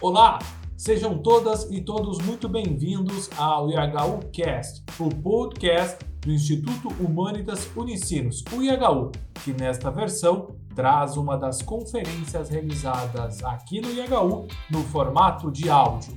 [0.00, 0.38] Olá,
[0.76, 8.44] sejam todas e todos muito bem-vindos ao IHU Cast, o podcast do Instituto Humanitas Unicinos,
[8.52, 9.10] o IHU,
[9.42, 16.16] que nesta versão traz uma das conferências realizadas aqui no IHU no formato de áudio.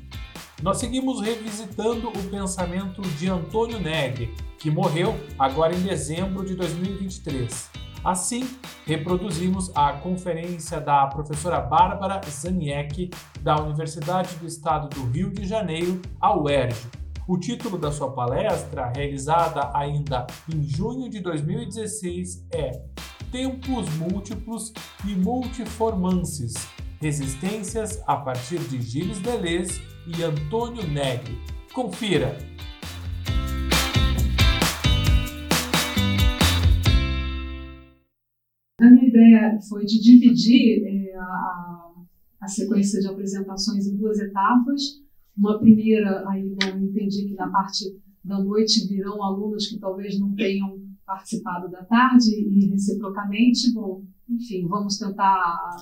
[0.61, 7.71] Nós seguimos revisitando o pensamento de Antônio Negri, que morreu agora em dezembro de 2023.
[8.03, 8.49] Assim,
[8.85, 13.11] reproduzimos a conferência da professora Bárbara Zaniek,
[13.41, 16.89] da Universidade do Estado do Rio de Janeiro, a UERJ.
[17.27, 22.71] O título da sua palestra, realizada ainda em junho de 2016, é
[23.31, 24.73] Tempos Múltiplos
[25.07, 26.55] e Multiformances,
[26.99, 31.39] Resistências a partir de Gilles Deleuze e Antônio Negri.
[31.73, 32.50] Confira!
[39.21, 41.93] Ideia foi de dividir é, a,
[42.41, 45.01] a, sequência de apresentações em duas etapas.
[45.37, 47.85] Uma primeira, aí eu entendi que na parte
[48.23, 54.67] da noite virão alunos que talvez não tenham participado da tarde e reciprocamente, bom, enfim,
[54.67, 55.75] vamos tentar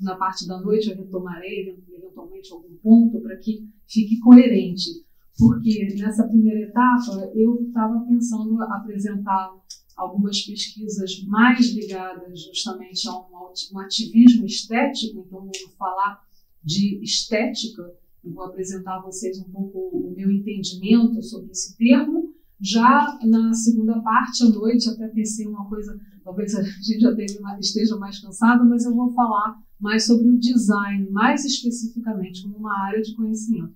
[0.00, 4.90] na parte da noite eu retomarei eventualmente algum ponto para que fique coerente,
[5.38, 9.52] porque nessa primeira etapa eu estava pensando apresentar
[9.96, 16.22] algumas pesquisas mais ligadas justamente a um, ativismo estético, então vou falar
[16.64, 17.82] de estética
[18.30, 22.32] vou apresentar a vocês um pouco o meu entendimento sobre esse termo.
[22.60, 27.12] Já na segunda parte, à noite, até pensei uma coisa, talvez a gente já
[27.58, 32.86] esteja mais cansado, mas eu vou falar mais sobre o design, mais especificamente como uma
[32.86, 33.74] área de conhecimento.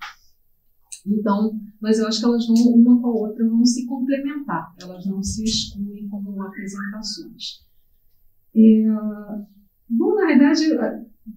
[1.05, 5.05] Então, mas eu acho que elas vão, uma com a outra, vão se complementar, elas
[5.07, 5.96] não se excluem
[6.47, 7.65] apresentações.
[8.55, 8.87] É,
[9.91, 10.65] bom, na verdade,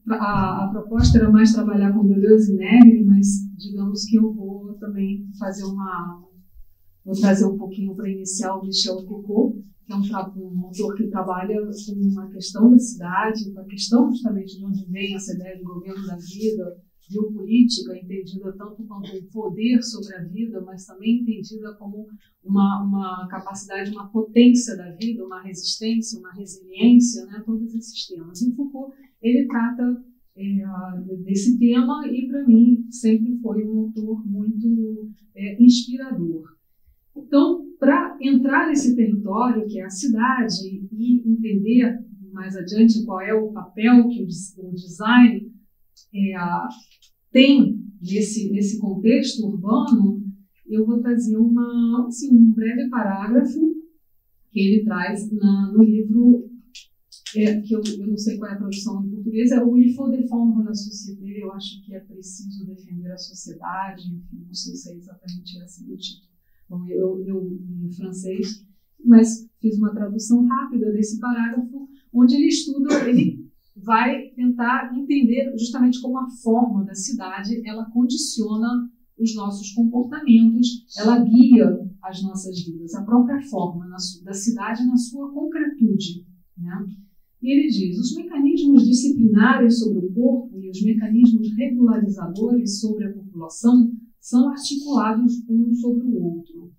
[0.09, 4.73] a, a, proposta era mais trabalhar com Deleuze e Negri, mas digamos que eu vou
[4.75, 6.23] também fazer uma.
[7.03, 11.07] Vou trazer um pouquinho para iniciar o Michel Foucault, que é um, um autor que
[11.07, 15.57] trabalha com uma questão da cidade, com a questão justamente de onde vem essa ideia
[15.57, 16.77] de governo da vida,
[17.09, 22.07] biopolítica, entendida tanto quanto um poder sobre a vida, mas também entendida como
[22.43, 28.41] uma, uma capacidade, uma potência da vida, uma resistência, uma resiliência, né, todos esses temas.
[28.41, 30.03] E Foucault, ele trata
[30.35, 36.43] é, desse tema e, para mim, sempre foi um autor muito é, inspirador.
[37.15, 41.99] Então, para entrar nesse território, que é a cidade, e entender
[42.31, 45.51] mais adiante qual é o papel que o design
[46.13, 46.35] é,
[47.31, 50.23] tem nesse, nesse contexto urbano,
[50.67, 53.75] eu vou trazer uma, assim, um breve parágrafo
[54.51, 56.49] que ele traz na, no livro,
[57.35, 59.93] é, que eu, eu, não sei qual é a tradução em português, é o Il
[59.93, 64.75] faut défendre la société, eu acho que é preciso defender a sociedade, enfim, não sei
[64.75, 66.29] se é exatamente esse o título.
[66.69, 68.65] Bom, eu, eu em francês,
[69.03, 73.48] mas fiz uma tradução rápida desse parágrafo, onde ele estuda, ele
[73.83, 81.19] vai tentar entender justamente como a forma da cidade ela condiciona os nossos comportamentos, ela
[81.19, 83.85] guia as nossas vidas, a própria forma
[84.23, 86.25] da cidade na sua concretude.
[86.57, 86.85] Né?
[87.41, 93.13] E ele diz: os mecanismos disciplinares sobre o corpo e os mecanismos regularizadores sobre a
[93.13, 96.71] população são articulados um sobre o outro.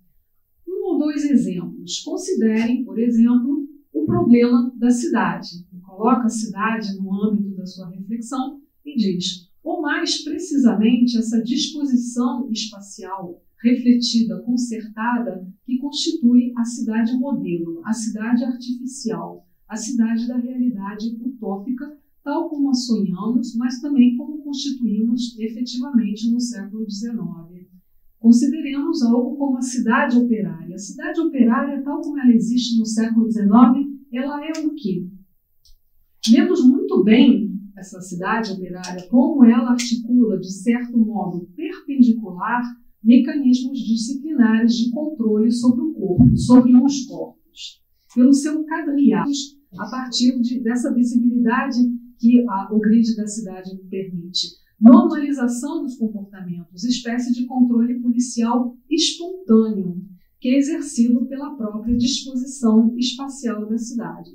[0.67, 1.99] Um ou dois exemplos.
[2.01, 5.65] Considerem, por exemplo, o problema da cidade
[6.01, 12.49] coloca a cidade no âmbito da sua reflexão e diz, ou mais precisamente, essa disposição
[12.49, 21.15] espacial refletida, concertada, que constitui a cidade modelo, a cidade artificial, a cidade da realidade
[21.23, 27.67] utópica, tal como a sonhamos, mas também como constituímos efetivamente no século XIX.
[28.17, 30.73] Consideremos algo como a cidade operária.
[30.73, 33.47] A cidade operária, tal como ela existe no século XIX,
[34.11, 35.07] ela é o quê?
[36.29, 42.61] Vemos muito bem essa cidade operária, como ela articula, de certo modo perpendicular,
[43.03, 47.81] mecanismos disciplinares de controle sobre o corpo, sobre os corpos,
[48.13, 49.31] pelo seu quadriado,
[49.79, 51.79] a partir de, dessa visibilidade
[52.19, 54.47] que a, o grid da cidade permite.
[54.79, 59.99] Normalização dos comportamentos, espécie de controle policial espontâneo,
[60.39, 64.31] que é exercido pela própria disposição espacial da cidade.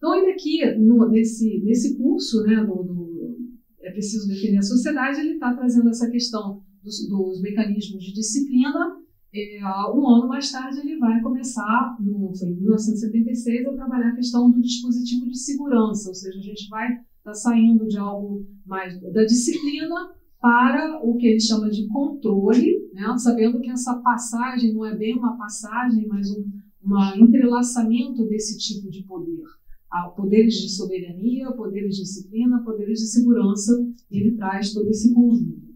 [0.00, 3.36] Então, ainda aqui, no, nesse, nesse curso, né, do, do,
[3.82, 8.96] É Preciso Definir a Sociedade, ele está trazendo essa questão dos, dos mecanismos de disciplina.
[9.32, 9.60] É,
[9.94, 14.50] um ano mais tarde, ele vai começar, no, foi em 1976, a trabalhar a questão
[14.50, 16.88] do dispositivo de segurança, ou seja, a gente vai
[17.18, 23.14] está saindo de algo mais da disciplina para o que ele chama de controle, né?
[23.18, 26.42] sabendo que essa passagem não é bem uma passagem, mas um
[26.82, 29.44] um entrelaçamento desse tipo de poder.
[29.90, 33.72] Há poderes de soberania, poderes de disciplina, poderes de segurança,
[34.10, 35.70] ele traz todo esse conjunto.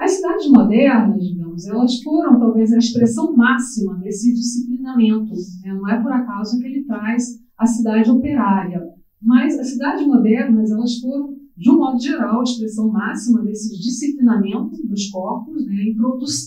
[0.00, 5.34] As cidades modernas, digamos, elas foram talvez a expressão máxima desse disciplinamento.
[5.62, 5.74] Né?
[5.74, 8.82] Não é por acaso que ele traz a cidade operária.
[9.20, 14.74] Mas as cidades modernas, elas foram, de um modo geral, a expressão máxima desse disciplinamento
[14.88, 15.82] dos corpos, né?
[15.82, 15.96] em,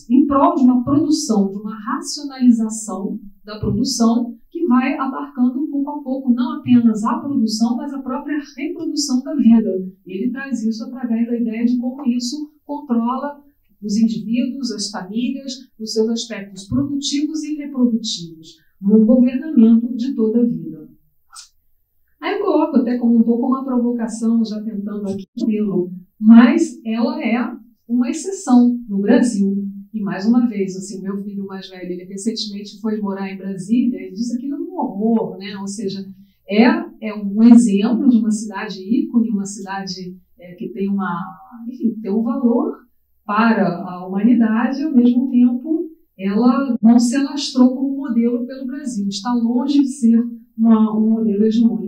[0.09, 4.35] em prol de uma produção, de uma racionalização da produção,
[4.73, 9.69] vai abarcando pouco a pouco não apenas a produção, mas a própria reprodução da vida.
[10.03, 13.39] Ele traz isso através da ideia de como isso controla
[13.83, 20.45] os indivíduos, as famílias, os seus aspectos produtivos e reprodutivos, no governamento de toda a
[20.45, 20.89] vida.
[22.19, 25.27] Aí eu coloco até como um pouco uma provocação, já tentando aqui
[26.19, 27.37] mas ela é
[27.87, 29.62] uma exceção no Brasil.
[29.93, 34.07] E mais uma vez, assim, meu filho mais velho, ele recentemente foi morar em Brasília
[34.07, 35.55] e disse aquilo é um horror, né?
[35.59, 36.03] Ou seja,
[36.49, 36.65] é,
[36.99, 41.21] é um exemplo de uma cidade ícone, uma cidade é, que tem uma,
[41.67, 42.75] enfim, tem um valor
[43.25, 49.07] para a humanidade, e ao mesmo tempo ela não se alastrou como modelo pelo Brasil,
[49.07, 50.23] está longe de ser
[50.57, 51.82] uma, um modelo hegemônico.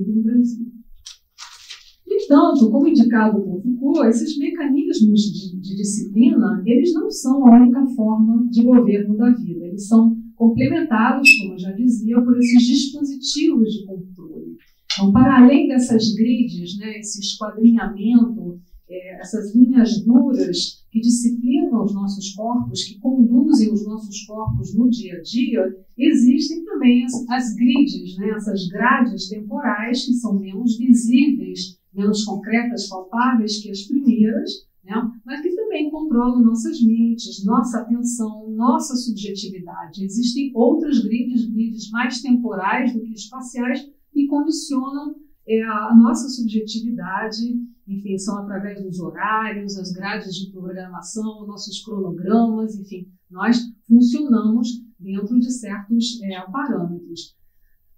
[2.26, 7.86] Entanto, como indicado por Foucault, esses mecanismos de, de, disciplina, eles não são a única
[7.96, 9.68] forma de governo da vida.
[9.68, 14.58] Eles são complementados, como eu já dizia, por esses dispositivos de controle.
[14.92, 21.94] Então, para além dessas grids, né, esse esquadrinhamento, é, essas linhas duras que disciplinam os
[21.94, 25.64] nossos corpos, que conduzem os nossos corpos no dia a dia,
[25.98, 32.90] existem também as, as grids, né, essas grades temporais que são menos visíveis menos concretas,
[32.90, 34.52] palpáveis que as primeiras,
[34.84, 34.94] né?
[35.26, 40.04] mas que também controlam nossas mentes, nossa atenção, nossa subjetividade.
[40.04, 43.82] Existem outras grids, grids mais temporais do que espaciais,
[44.12, 45.16] que condicionam
[45.48, 47.44] é, a nossa subjetividade,
[47.88, 54.70] enfim, são através dos horários, as grades de programação, nossos cronogramas, enfim, nós funcionamos
[55.00, 57.36] dentro de certos é, parâmetros.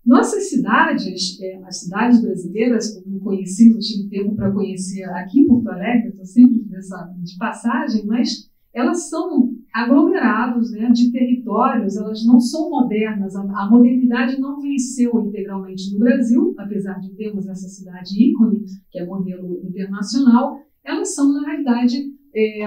[0.07, 5.41] Nossas cidades, é, as cidades brasileiras, como não conheci, não tive tempo para conhecer aqui
[5.41, 11.97] em Porto Alegre, estou sempre nessa, de passagem, mas elas são aglomerados né, de territórios,
[11.97, 17.45] elas não são modernas, a, a, modernidade não venceu integralmente no Brasil, apesar de termos
[17.45, 21.97] essa cidade ícone, que é modelo internacional, elas são, na realidade,
[22.33, 22.61] é,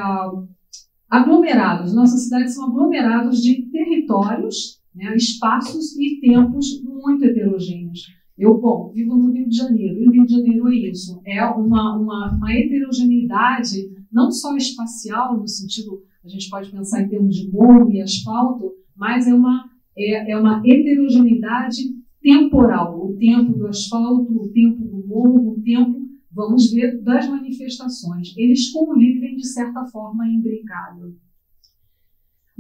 [1.08, 1.94] aglomerados.
[1.94, 8.00] Nossas cidades são aglomerados de territórios né, espaços e tempos muito heterogêneos.
[8.37, 11.44] Eu, bom, vivo no Rio de Janeiro, e o Rio de Janeiro é isso, é
[11.44, 17.37] uma, uma, uma heterogeneidade, não só espacial, no sentido, a gente pode pensar em termos
[17.37, 21.82] de morro e asfalto, mas é uma, é, é uma heterogeneidade
[22.22, 26.00] temporal, o tempo do asfalto, o tempo do morro, o tempo,
[26.32, 28.34] vamos ver, das manifestações.
[28.37, 31.14] Eles convivem, de certa forma, imbricado.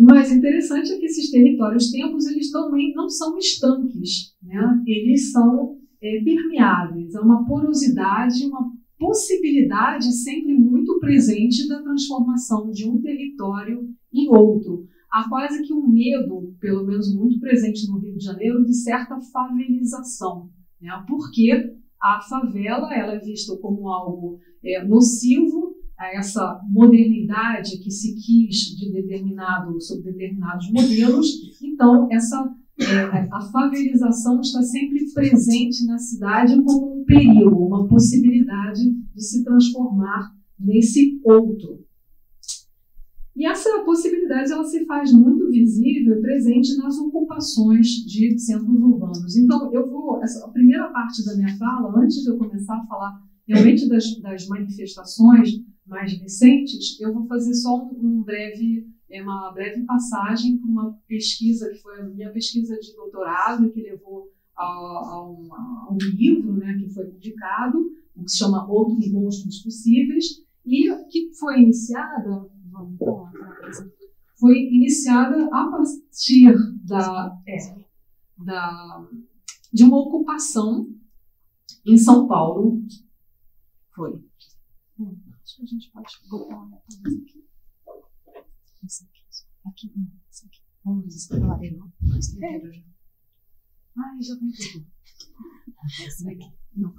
[0.00, 4.82] O mais interessante é que esses territórios tempos eles também não são estanques, né?
[4.86, 12.88] eles são é, permeáveis, há uma porosidade, uma possibilidade sempre muito presente da transformação de
[12.88, 14.86] um território em outro.
[15.12, 19.20] Há quase que um medo, pelo menos muito presente no Rio de Janeiro, de certa
[19.20, 20.48] favelização,
[20.80, 21.04] né?
[21.06, 25.59] porque a favela ela é vista como algo é, nocivo
[26.00, 31.26] a essa modernidade que se quis de determinado, sobre determinados modelos.
[31.62, 38.80] Então, essa é, a favelização está sempre presente na cidade como um perigo, uma possibilidade
[39.14, 41.84] de se transformar nesse outro.
[43.36, 49.36] E essa possibilidade ela se faz muito visível e presente nas ocupações de centros urbanos.
[49.36, 52.86] Então, eu vou, essa, a primeira parte da minha fala, antes de eu começar a
[52.86, 59.50] falar realmente das, das manifestações mais recentes, eu vou fazer só um, breve, é uma
[59.52, 64.64] breve passagem por uma pesquisa que foi a minha pesquisa de doutorado, que levou a,
[64.64, 70.44] a, um, a um, livro né, que foi publicado, que se chama Outros Monstros Possíveis,
[70.64, 72.96] e que foi iniciada, vamos
[74.38, 76.54] foi iniciada a partir
[76.84, 77.56] da, é,
[78.38, 79.08] da,
[79.72, 80.88] de uma ocupação
[81.84, 82.80] em São Paulo.
[83.94, 84.18] Foi
[85.56, 87.44] Que a gente pode botar talvez aqui.
[88.84, 89.20] Isso aqui.
[89.66, 90.60] Aqui não, isso aqui.
[90.84, 92.44] Vamos ver se.
[92.44, 92.84] É.
[93.96, 94.86] Ai, já tem tudo.
[96.76, 96.94] Não.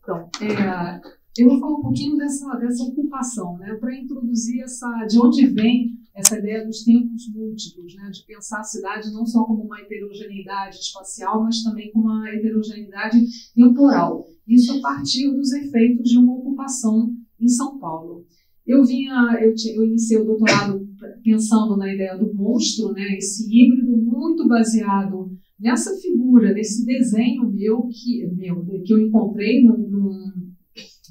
[0.00, 1.00] Então, é,
[1.36, 5.98] eu vou falar um pouquinho dessa, dessa ocupação, né, para introduzir essa, de onde vem
[6.14, 10.76] essa ideia dos tempos múltiplos, né, de pensar a cidade não só como uma heterogeneidade
[10.76, 13.18] espacial, mas também como uma heterogeneidade
[13.54, 14.26] temporal.
[14.46, 17.14] Isso a partir dos efeitos de uma ocupação
[17.48, 18.26] em São Paulo.
[18.66, 20.86] Eu vinha, eu, eu iniciei o doutorado
[21.24, 27.88] pensando na ideia do monstro, né, esse híbrido muito baseado nessa figura, nesse desenho meu
[27.88, 30.10] que, meu, que eu encontrei no, no,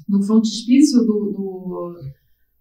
[0.08, 2.00] no frontispício do, do,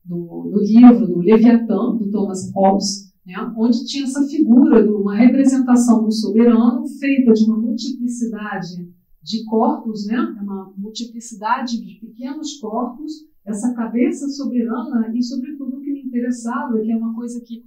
[0.03, 5.15] do, do, livro do Leviatã, do Thomas Hobbes, né, onde tinha essa figura de uma
[5.15, 8.89] representação do soberano feita de uma multiplicidade
[9.21, 13.11] de corpos, né, uma multiplicidade de pequenos corpos,
[13.47, 17.63] essa cabeça soberana e, sobretudo, o que me interessava, que é uma coisa que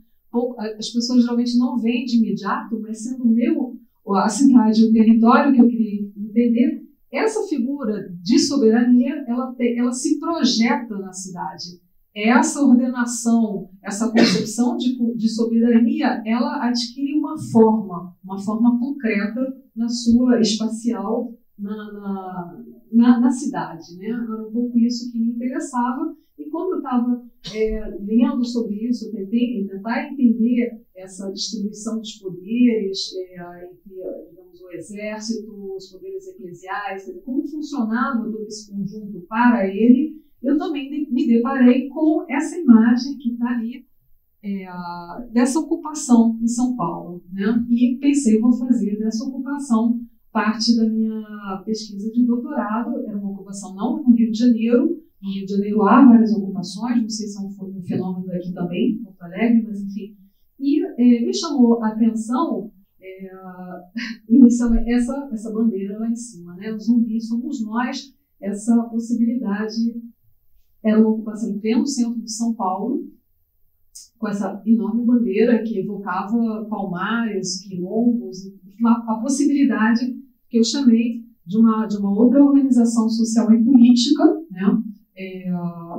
[0.79, 3.77] as pessoas geralmente não veem de imediato, mas sendo meu
[4.09, 6.83] a cidade, o território que eu queria entender,
[7.13, 11.81] essa figura de soberania, ela, ela se projeta na cidade.
[12.15, 19.41] Essa ordenação, essa concepção de, de soberania, ela adquire uma forma, uma forma concreta
[19.77, 23.97] na sua espacial na, na, na, na cidade.
[23.97, 24.09] Né?
[24.09, 26.15] Era um pouco isso que me interessava.
[26.39, 33.13] E quando eu estava é, lendo sobre isso, tentei tentar entender essa distribuição dos poderes
[33.17, 40.21] é, entre digamos, o exército, os poderes eclesiais, como funcionava todo esse conjunto para ele,
[40.43, 43.87] eu também me deparei com essa imagem que está ali
[44.43, 44.67] é,
[45.33, 47.23] dessa ocupação em São Paulo.
[47.31, 47.67] Né?
[47.69, 50.01] E pensei, vou fazer dessa ocupação
[50.33, 52.99] parte da minha pesquisa de doutorado.
[53.07, 55.03] Era uma ocupação não no Rio de Janeiro.
[55.23, 59.03] No Rio de Janeiro há várias ocupações, não sei se é um, fenômeno daqui também,
[59.03, 60.17] Porto Alegre, mas enfim.
[60.59, 62.71] E é, me chamou a atenção
[63.01, 63.31] é,
[64.29, 66.73] inicialmente essa, essa bandeira lá em cima, né?
[66.73, 70.01] Os zumbis somos nós, essa possibilidade
[70.83, 73.07] era uma ocupação em pleno centro de São Paulo,
[74.19, 78.39] com essa enorme bandeira que evocava palmares, quilombos,
[78.85, 80.20] a possibilidade
[80.51, 84.83] que eu chamei de uma, de uma outra organização social e política, né,
[85.17, 85.51] é,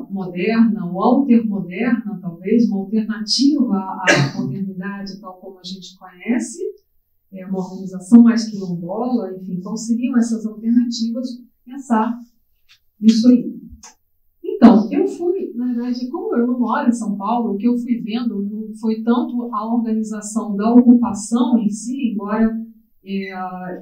[0.10, 6.60] moderna ou altermoderna, talvez, uma alternativa à modernidade tal como a gente conhece,
[7.32, 11.28] é uma organização mais quilombola, enfim, quais seriam essas alternativas?
[11.66, 12.20] Pensar
[13.00, 13.58] nisso aí.
[14.44, 17.78] Então, eu fui, na verdade, como eu não moro em São Paulo, o que eu
[17.78, 22.54] fui vendo não foi tanto a organização da ocupação em si, embora
[23.04, 23.32] é,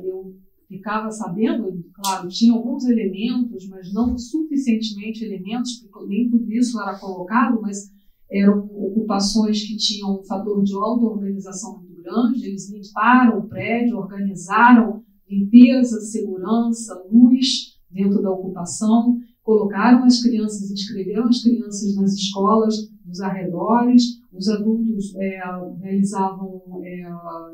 [0.04, 0.36] eu
[0.70, 7.00] ficava sabendo, claro, tinha alguns elementos, mas não suficientemente elementos, porque nem tudo isso era
[7.00, 7.90] colocado, mas
[8.32, 15.04] eram ocupações que tinham um fator de auto-organização muito grande, eles limparam o prédio, organizaram
[15.28, 23.20] limpeza, segurança, luz dentro da ocupação, colocaram as crianças, inscreveram as crianças nas escolas dos
[23.22, 25.42] arredores, os adultos é,
[25.82, 27.04] realizavam, é,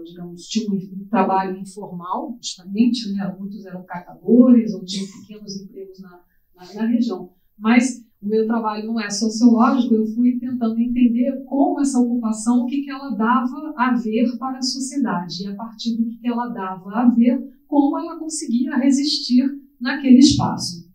[0.06, 0.48] digamos,
[0.94, 3.36] um trabalho informal, justamente, né?
[3.38, 6.22] muitos eram catadores ou tinham pequenos empregos na,
[6.56, 7.32] na, na região.
[7.58, 12.66] Mas o meu trabalho não é sociológico, eu fui tentando entender como essa ocupação, o
[12.68, 16.28] que, que ela dava a ver para a sociedade, e a partir do que, que
[16.28, 19.44] ela dava a ver, como ela conseguia resistir
[19.82, 20.86] naquele espaço.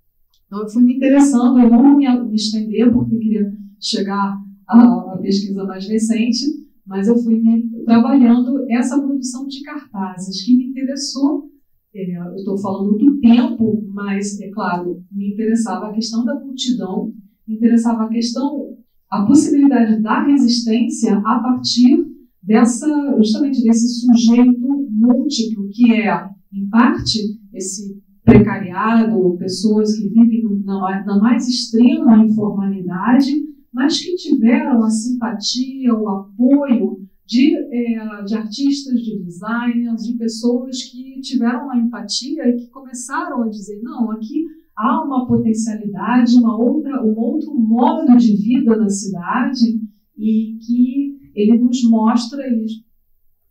[0.47, 4.41] Então, eu fui me interessando, eu não me, me estender, porque eu queria chegar
[4.71, 6.47] à, à pesquisa mais recente,
[6.87, 7.43] mas eu fui
[7.85, 11.51] trabalhando essa produção de cartazes, que me interessou.
[11.95, 17.13] É, eu estou falando do tempo, mas, é claro, me interessava a questão da multidão,
[17.47, 18.77] me interessava a questão,
[19.11, 22.07] a possibilidade da resistência a partir
[22.43, 27.19] dessa, justamente desse sujeito múltiplo, que é, em parte,
[27.53, 33.33] esse precariado, pessoas que vivem na mais extrema informalidade,
[33.73, 40.83] mas que tiveram a simpatia, o apoio de, é, de artistas, de designers, de pessoas
[40.83, 44.45] que tiveram a empatia e que começaram a dizer: não, aqui
[44.77, 49.81] há uma potencialidade, uma outra, um outro modo de vida na cidade
[50.19, 52.67] e que ele nos mostra, ele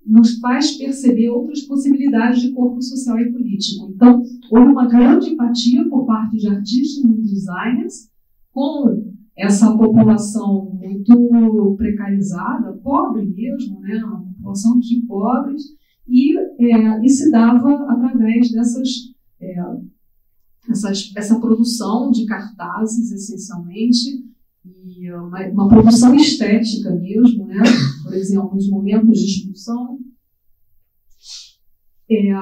[0.06, 3.92] nos faz perceber outras possibilidades de corpo social e político.
[3.96, 4.22] Então,
[4.52, 8.10] houve uma grande empatia por parte de artistas e designers
[8.52, 15.62] com essa população muito precarizada, pobre mesmo, né, uma população de pobres,
[16.08, 18.89] e, é, e se dava através dessas,
[19.39, 19.55] é,
[20.69, 24.27] essas, essa produção de cartazes, essencialmente,
[24.65, 27.63] e uma, uma, produção estética mesmo, né?
[28.03, 30.00] por exemplo, os momentos de expulsão.
[32.12, 32.34] é,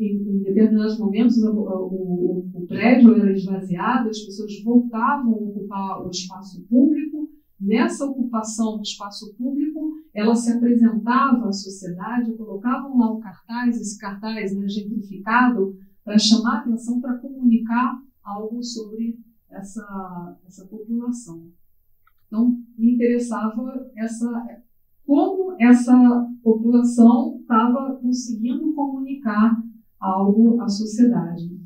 [0.00, 6.06] em, em, determinados momentos o, o, o, prédio era esvaziado, as pessoas voltavam a ocupar
[6.06, 7.28] o espaço público.
[7.60, 13.98] Nessa ocupação do espaço público, ela se apresentava à sociedade, colocavam lá o cartaz, esse
[13.98, 19.18] cartaz né, gentrificado, para chamar atenção, para comunicar algo sobre
[19.50, 21.50] essa, essa população.
[22.26, 24.46] Então, me interessava essa,
[25.04, 29.60] como essa população estava conseguindo comunicar
[30.00, 31.60] algo à sociedade.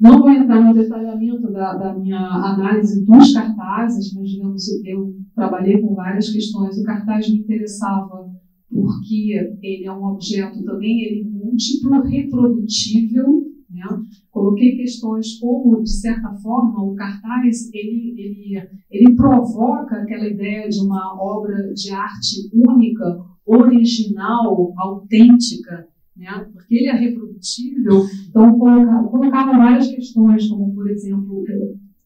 [0.00, 5.78] Não vou entrar no detalhamento da, da, minha análise dos cartazes, mas, digamos, eu trabalhei
[5.82, 6.78] com várias questões.
[6.78, 8.30] O cartaz me interessava
[8.70, 13.84] porque ele é um objeto também ele múltiplo, reprodutível, né?
[14.30, 20.80] Coloquei questões como, de certa forma, o cartaz ele, ele, ele provoca aquela ideia de
[20.80, 25.88] uma obra de arte única, original, autêntica,
[26.20, 26.46] né?
[26.52, 28.04] porque ele é reprodutível.
[28.28, 31.42] Então, colocava, várias questões, como, por exemplo,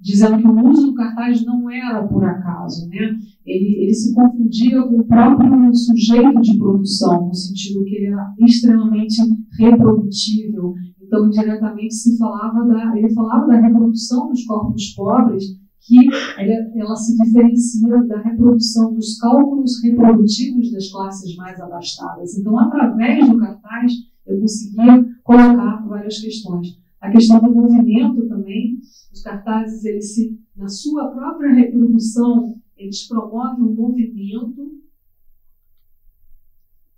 [0.00, 3.16] dizendo que o uso do cartaz não era por acaso, né?
[3.44, 8.34] Ele, ele se confundia com o próprio sujeito de produção, no sentido que ele era
[8.38, 9.16] extremamente
[9.58, 10.74] reprodutível.
[11.02, 15.44] Então, indiretamente se falava da, ele falava da reprodução dos corpos pobres,
[15.84, 22.38] que ela, ela se diferencia da reprodução dos cálculos reprodutivos das classes mais abastadas.
[22.38, 23.92] Então, através do cartaz,
[24.26, 26.78] eu conseguia colocar várias questões.
[27.00, 28.78] A questão do movimento também,
[29.12, 34.80] os cartazes, eles se, na sua própria reprodução, eles promovem um movimento,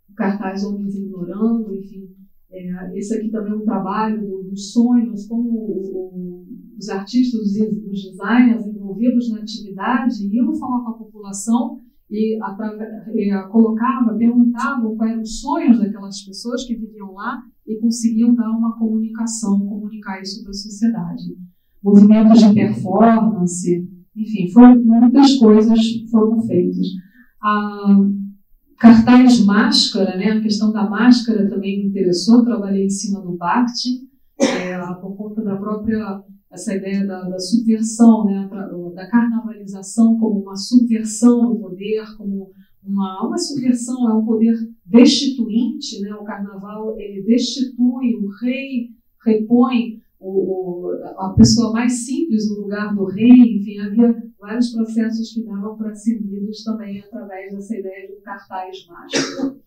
[0.09, 2.15] o cartaz Homens Ignorando, enfim.
[2.57, 6.45] É, esse aqui também é um trabalho do, dos sonhos, como o, o,
[6.79, 13.49] os artistas, os, os designers envolvidos na atividade iam falar com a população e, e
[13.51, 18.79] colocava, perguntavam quais eram os sonhos daquelas pessoas que viviam lá e conseguiam dar uma
[18.79, 21.37] comunicação, comunicar isso para a sociedade.
[21.83, 23.87] Movimentos de performance,
[24.17, 25.79] enfim, foram, muitas coisas
[26.11, 26.87] foram feitas.
[27.43, 27.99] A
[28.79, 34.09] cartaz máscara, né, a questão da máscara também me interessou, trabalhei em cima do Bakhtin,
[34.41, 38.49] é, por conta da própria essa ideia da, da subversão, né,
[38.95, 42.51] da carnavalização como uma subversão do poder, como
[42.83, 48.91] uma, uma subversão, é um poder destituinte, né, o carnaval ele destitui, o rei
[49.25, 55.33] repõe o, o, a pessoa mais simples no lugar do rei, enfim, havia vários processos
[55.33, 59.61] que davam para ser lidos também através dessa ideia de um cartaz mágico.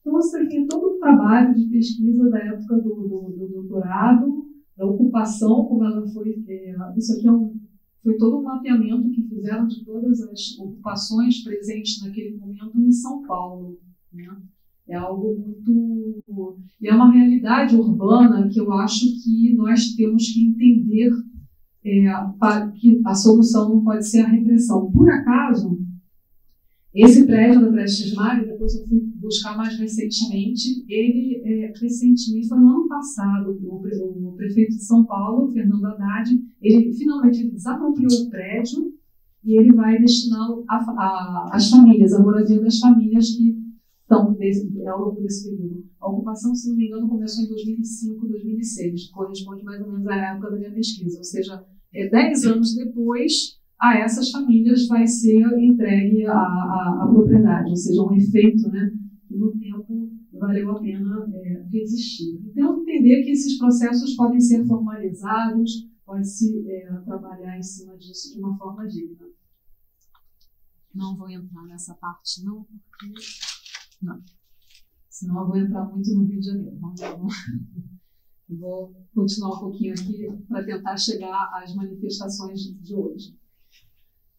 [0.00, 4.86] Então, aqui é todo um trabalho de pesquisa da época do, do, do doutorado, da
[4.86, 6.42] ocupação, como ela foi.
[6.48, 7.60] É, isso aqui é um,
[8.02, 13.26] foi todo um mapeamento que fizeram de todas as ocupações presentes naquele momento em São
[13.26, 13.78] Paulo.
[14.12, 14.26] Né?
[14.90, 16.58] É algo muito.
[16.80, 21.10] E é uma realidade urbana que eu acho que nós temos que entender
[21.84, 22.12] é,
[22.74, 24.90] que a solução não pode ser a repressão.
[24.90, 25.78] Por acaso,
[26.92, 32.58] esse prédio da Prestes Maia, depois eu fui buscar mais recentemente, ele é, recentemente, foi
[32.58, 38.92] no ano passado, o, prefeito de São Paulo, Fernando Haddad, ele finalmente desapropriou o prédio
[39.44, 43.59] e ele vai destiná-lo às famílias, à moradia das famílias que
[44.10, 45.84] estão desse, ao longo desse período.
[46.00, 50.16] A ocupação, se não me engano, começou em 2005, 2006, corresponde mais ou menos à
[50.16, 55.42] época da minha pesquisa, ou seja, é, 10 anos depois a essas famílias vai ser
[55.58, 58.92] entregue a, a, a propriedade, ou seja, um efeito né,
[59.26, 62.40] que no tempo valeu a pena é, resistir.
[62.46, 68.38] Então, entender que esses processos podem ser formalizados, pode-se é, trabalhar em cima disso de
[68.40, 69.26] uma forma digna.
[70.94, 73.14] Não vou entrar nessa parte, não, porque.
[74.00, 74.22] Não.
[75.08, 76.78] Senão eu vou entrar muito no Rio de Janeiro.
[76.78, 77.34] Vamos, vamos.
[78.48, 83.39] Vou continuar um pouquinho aqui para tentar chegar às manifestações de hoje.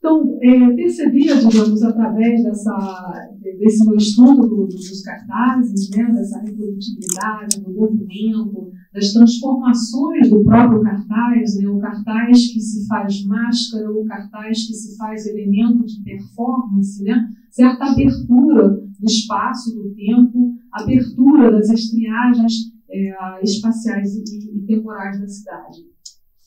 [0.02, 7.62] Então, é, percebia, digamos, através dessa, desse meu estudo do, dos cartazes, né, dessa reprodutibilidade,
[7.62, 14.04] do movimento, das transformações do próprio cartaz, né, o cartaz que se faz máscara, o
[14.06, 21.52] cartaz que se faz elemento de performance, né, certa abertura do espaço, do tempo, abertura
[21.52, 22.54] das estriagens
[22.90, 24.24] é, espaciais e,
[24.58, 25.92] e temporais da cidade.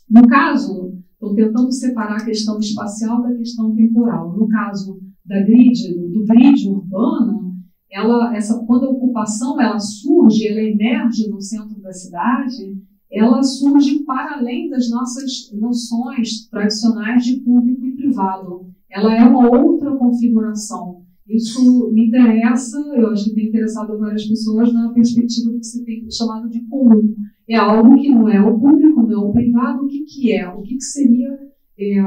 [0.09, 4.37] No caso Estou tentando separar a questão espacial da questão temporal.
[4.37, 7.55] No caso da grid, do, grid urbano,
[7.91, 12.77] ela, essa, quando a ocupação ela surge, ela emerge no centro da cidade,
[13.11, 18.67] ela surge para além das nossas noções tradicionais de público e privado.
[18.91, 21.05] Ela é uma outra configuração.
[21.29, 25.85] Isso me interessa, eu acho que tem interessado várias pessoas na perspectiva do que você
[25.85, 27.15] tem chamado de comum.
[27.49, 30.49] É algo que não é o público, não é o privado, o que, que é?
[30.49, 31.31] O que, que seria,
[31.79, 32.03] é,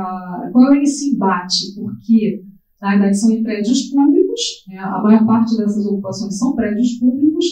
[0.51, 1.73] qual é esse embate?
[1.75, 2.43] Porque,
[2.79, 7.45] na verdade, são em prédios públicos, né, a maior parte dessas ocupações são prédios públicos,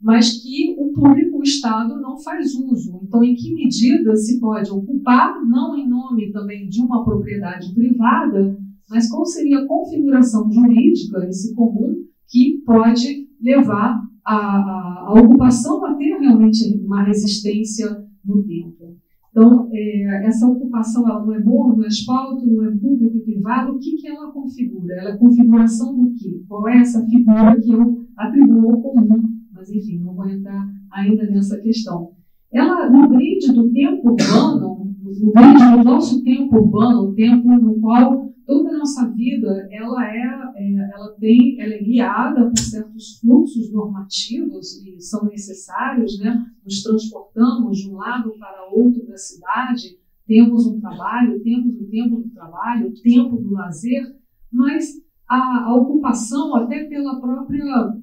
[0.00, 2.98] mas que o público, o Estado, não faz uso.
[3.04, 8.58] Então, em que medida se pode ocupar, não em nome também de uma propriedade privada,
[8.92, 15.94] mas qual seria a configuração jurídica, esse comum, que pode levar a, a, ocupação a
[15.94, 18.94] ter realmente uma resistência no tempo?
[19.30, 23.20] Então, é, essa ocupação ela não é morro, não é asfalto, não é público e
[23.20, 23.72] privado.
[23.72, 24.94] O que, que ela configura?
[24.98, 26.42] Ela é configuração do quê?
[26.46, 29.22] Qual é essa figura que eu atribuo ao comum?
[29.54, 32.10] Mas, enfim, não vou entrar ainda nessa questão.
[32.52, 37.80] Ela, no grid do tempo urbano, no grid do nosso tempo urbano, o tempo no
[37.80, 43.18] qual toda a nossa vida ela é, é, ela tem, ela é guiada por certos
[43.20, 46.44] fluxos normativos e são necessários, né?
[46.64, 52.16] Nos transportamos de um lado para outro da cidade, temos um trabalho, temos o tempo
[52.20, 54.16] do trabalho, o tempo do lazer,
[54.50, 54.88] mas
[55.28, 57.94] a, a ocupação, até pela própria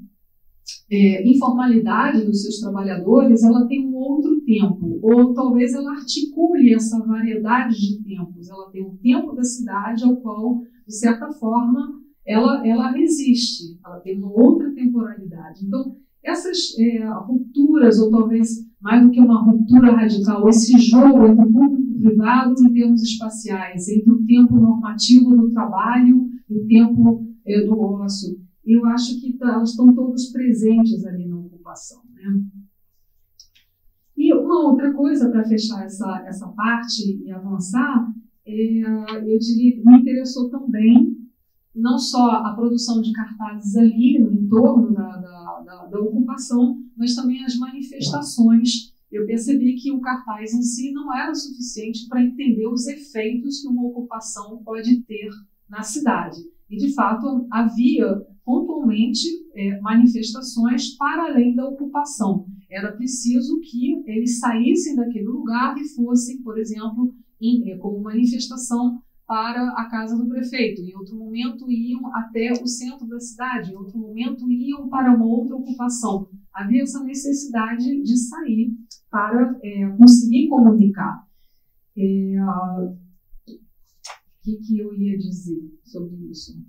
[0.92, 7.76] é, informalidade dos seus trabalhadores, ela tem outro tempo, ou talvez ela articule essa variedade
[7.76, 8.50] de tempos.
[8.50, 14.00] Ela tem um tempo da cidade ao qual, de certa forma, ela, ela resiste, ela
[14.00, 15.66] tem uma outra temporalidade.
[15.66, 21.46] Então, essas é, rupturas, ou talvez mais do que uma ruptura radical, esse jogo entre
[21.46, 26.68] o público e privado em termos espaciais, entre o tempo normativo do trabalho e o
[26.68, 32.02] tempo é, do ócio, eu acho que tá, elas estão todos presentes ali na ocupação.
[32.14, 32.44] Né?
[34.50, 38.12] Uma outra coisa, para fechar essa, essa parte e avançar,
[38.44, 38.82] é,
[39.32, 41.16] eu diria me interessou também
[41.76, 47.14] não só a produção de cartazes ali no entorno da, da, da, da ocupação, mas
[47.14, 48.92] também as manifestações.
[49.12, 53.68] Eu percebi que o cartaz em si não era suficiente para entender os efeitos que
[53.68, 55.30] uma ocupação pode ter
[55.70, 56.42] na cidade.
[56.68, 62.48] E, de fato, havia pontualmente é, manifestações para além da ocupação.
[62.70, 69.02] Era preciso que eles saíssem daquele lugar e fossem, por exemplo, em, é, como manifestação
[69.26, 70.82] para a casa do prefeito.
[70.82, 73.72] Em outro momento iam até o centro da cidade.
[73.72, 76.30] Em outro momento iam para uma outra ocupação.
[76.54, 78.72] Havia essa necessidade de sair
[79.10, 81.28] para é, conseguir comunicar.
[81.98, 82.42] É,
[82.82, 82.98] o
[84.42, 86.60] que, que eu ia dizer sobre isso?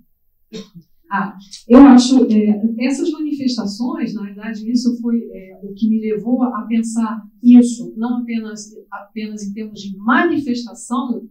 [1.13, 6.41] Ah, eu acho é, essas manifestações, na verdade, isso foi é, o que me levou
[6.41, 11.27] a pensar isso, não apenas, apenas em termos de manifestação,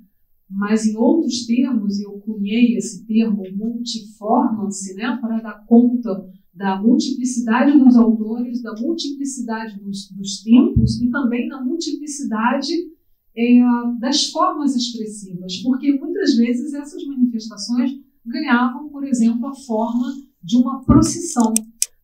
[0.51, 7.79] mas em outros termos, eu cunhei esse termo multiformance, né, para dar conta da multiplicidade
[7.79, 12.75] dos autores, da multiplicidade dos, dos tempos e também da multiplicidade
[13.35, 13.61] é,
[13.99, 20.85] das formas expressivas, porque muitas vezes essas manifestações ganhavam, por exemplo, a forma de uma
[20.85, 21.53] procissão.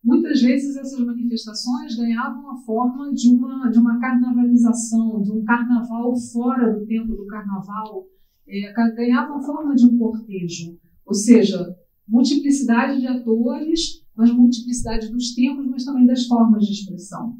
[0.03, 6.15] Muitas vezes essas manifestações ganhavam a forma de uma, de uma carnavalização, de um carnaval
[6.31, 8.05] fora do tempo do carnaval,
[8.47, 10.77] é, ganhavam a forma de um cortejo.
[11.05, 11.75] Ou seja,
[12.07, 17.37] multiplicidade de atores, mas multiplicidade dos tempos, mas também das formas de expressão.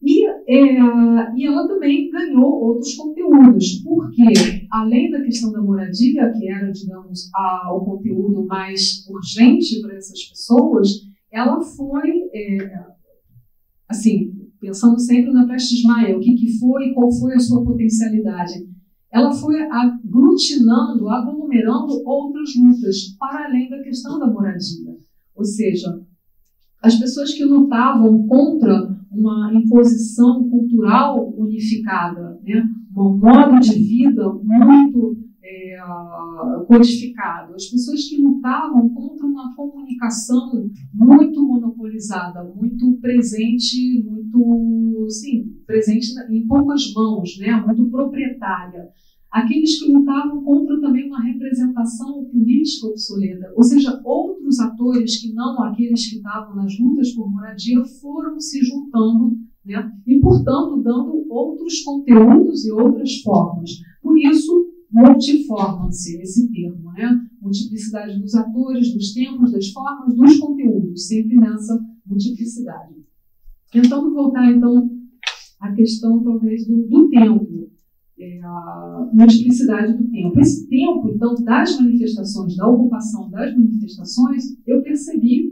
[0.00, 6.48] E, é, e ela também ganhou outros conteúdos, porque, além da questão da moradia, que
[6.48, 10.88] era, digamos, a, o conteúdo mais urgente para essas pessoas,
[11.30, 12.86] ela foi, é,
[13.88, 18.68] assim, pensando sempre na Prestes Maia, o que, que foi, qual foi a sua potencialidade.
[19.12, 24.96] Ela foi aglutinando, aglomerando outras lutas, para além da questão da moradia.
[25.34, 26.00] Ou seja,
[26.82, 32.64] as pessoas que lutavam contra uma imposição cultural unificada, né?
[32.96, 35.76] um modo de vida muito é,
[36.66, 37.54] codificado.
[37.54, 46.46] As pessoas que lutavam contra uma comunicação muito monopolizada, muito presente, muito, sim, presente em
[46.46, 47.52] poucas mãos, né?
[47.66, 48.88] muito proprietária
[49.32, 55.62] aqueles que lutavam contra também uma representação política obsoleta, ou seja, outros atores que não
[55.62, 61.82] aqueles que estavam nas lutas por moradia foram se juntando né, e, portanto, dando outros
[61.82, 63.70] conteúdos e outras formas.
[64.02, 67.26] Por isso, multiformance, esse termo, né?
[67.40, 72.94] multiplicidade dos atores, dos tempos, das formas, dos conteúdos, sempre nessa multiplicidade.
[73.72, 74.90] Tentando voltar, então,
[75.58, 77.70] à questão, talvez, do, do tempo.
[78.18, 78.40] É,
[79.12, 80.38] multiplicidade do tempo.
[80.40, 85.50] Esse tempo, então, das manifestações, da ocupação das manifestações, eu percebi,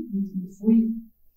[0.59, 0.91] fui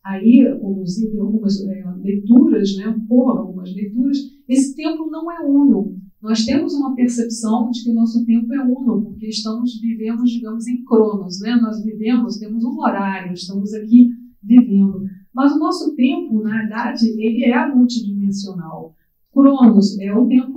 [0.05, 5.95] aí conduzido em algumas é, leituras, né, por algumas leituras, esse tempo não é uno.
[6.21, 10.67] Nós temos uma percepção de que o nosso tempo é uno, porque estamos vivemos, digamos,
[10.67, 11.55] em cronos, né?
[11.61, 14.09] Nós vivemos, temos um horário, estamos aqui
[14.41, 15.03] vivendo.
[15.33, 18.95] Mas o nosso tempo, na verdade, ele é multidimensional.
[19.33, 20.52] Cronos é o tempo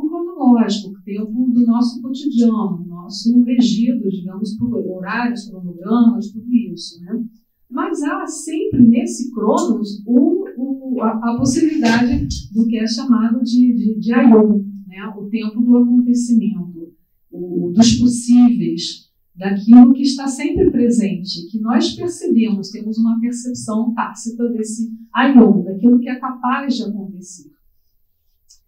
[0.67, 7.25] cronológico, o tempo do nosso cotidiano, nosso regido, digamos, por horários, cronogramas, tudo isso, né?
[7.71, 13.75] Mas há sempre nesse Cronos o, o, a, a, possibilidade do que é chamado de,
[13.75, 15.13] de, de né?
[15.17, 16.93] o tempo do acontecimento,
[17.31, 24.49] o, dos possíveis, daquilo que está sempre presente, que nós percebemos, temos uma percepção tácita
[24.51, 27.56] desse Aion, daquilo que é capaz de acontecer.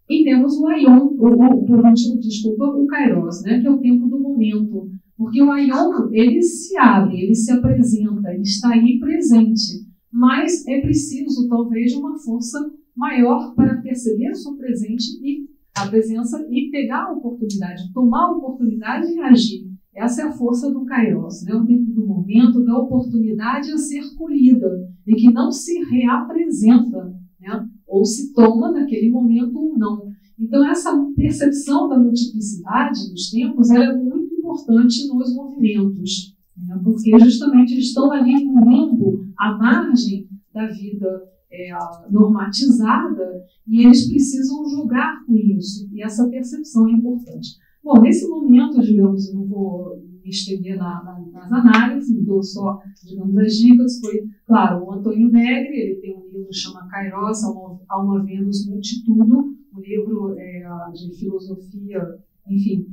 [0.09, 3.61] E temos o Aion, o, o, desculpa, o Kairos, né?
[3.61, 8.33] que é o tempo do momento, porque o Aion, ele se abre, ele se apresenta,
[8.33, 9.87] ele está aí presente.
[10.11, 12.57] Mas é preciso, talvez, uma força
[12.95, 18.31] maior para perceber a sua presente e a presença e pegar a oportunidade, tomar a
[18.31, 19.69] oportunidade e agir.
[19.95, 21.53] Essa é a força do Kairos, né?
[21.53, 27.67] o tempo do momento, da oportunidade a ser colhida e que não se reapresenta, né?
[27.89, 30.09] Ou se toma naquele momento ou não.
[30.39, 36.79] Então, essa percepção da multiplicidade dos tempos é muito importante nos movimentos, né?
[36.81, 41.71] porque justamente eles estão ali um limbo, à margem da vida é,
[42.09, 47.49] normatizada, e eles precisam jogar com isso, e essa percepção é importante.
[47.83, 53.37] Bom, nesse momento, digamos, eu não vou estender na, na, nas análises, dou só, digamos,
[53.37, 58.01] as dicas, foi, claro, o Antônio Negri, ele tem um livro que chama Kairos, a
[58.01, 60.63] uma Vênus Multitudo, um livro é,
[60.93, 62.01] de filosofia,
[62.47, 62.87] enfim,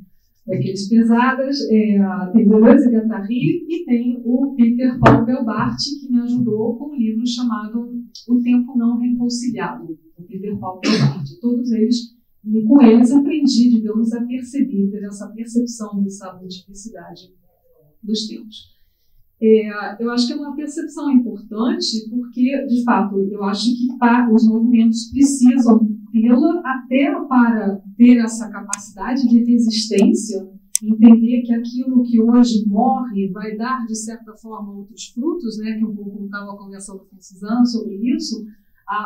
[0.47, 1.99] daqueles pesadas, é,
[2.33, 7.27] tem Deleuze Guattari e tem o Peter Paul Belbart, que me ajudou com um livro
[7.27, 7.93] chamado
[8.29, 11.27] O Tempo Não Reconciliado, o Peter Paul Belbart.
[11.41, 12.15] Todos eles,
[12.47, 17.35] e com eles aprendi, digamos, a perceber, ter essa percepção dessa multiplicidade
[18.03, 18.77] dos tempos.
[19.43, 23.89] É, eu acho que é uma percepção importante, porque, de fato, eu acho que
[24.33, 30.49] os movimentos precisam tê-la até para ter essa capacidade de resistência,
[30.83, 35.85] entender que aquilo que hoje morre vai dar, de certa forma, outros frutos, né, que
[35.85, 38.47] um pouco estava conversando com Suzana sobre isso,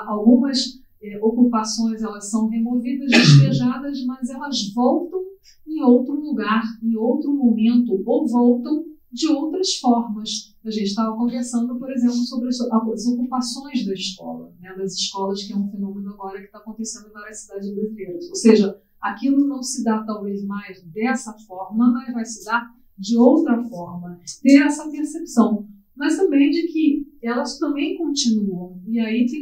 [0.06, 5.20] algumas é, ocupações elas são removidas, despejadas, mas elas voltam
[5.66, 10.54] em outro lugar, em outro momento, ou voltam de outras formas.
[10.64, 15.42] A gente estava conversando, por exemplo, sobre as, as ocupações da escola, né, das escolas,
[15.42, 18.28] que é um fenômeno agora que está acontecendo em várias cidades brasileiras.
[18.28, 23.16] Ou seja, aquilo não se dá talvez mais dessa forma, mas vai se dar de
[23.16, 24.20] outra forma.
[24.42, 28.80] Ter essa percepção, mas também de que elas também continuam.
[28.86, 29.40] E aí tem,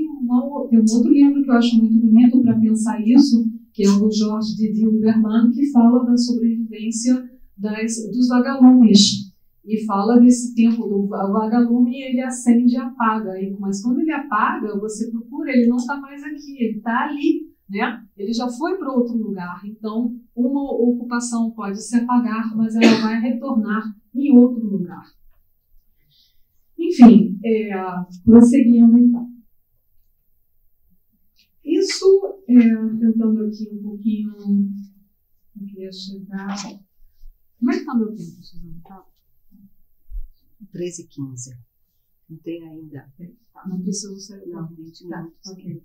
[0.70, 4.00] tem um outro livro que eu acho muito bonito para pensar isso, que é o
[4.00, 9.28] do Jorge Didi Huberman, que fala da sobrevivência das, dos vagalumes
[9.68, 13.34] e fala desse tempo do vagalume ele acende e apaga.
[13.60, 18.02] Mas quando ele apaga, você procura, ele não está mais aqui, ele está ali, né?
[18.16, 19.60] Ele já foi para outro lugar.
[19.66, 23.82] Então, uma ocupação pode se apagar, mas ela vai retornar
[24.14, 25.04] em outro lugar.
[26.78, 27.70] Enfim, é,
[28.24, 29.28] prosseguindo então.
[31.64, 32.54] Isso, é,
[32.98, 34.32] tentando aqui um pouquinho,
[35.60, 36.56] eu queria chegar.
[37.58, 38.80] Como é que está meu tempo, Suzana?
[38.84, 39.04] Tá?
[40.72, 41.58] 13 e 15.
[42.30, 43.12] Não tem ainda.
[43.66, 44.46] Não preciso ser.
[44.46, 45.82] Não, 20 tá, ok.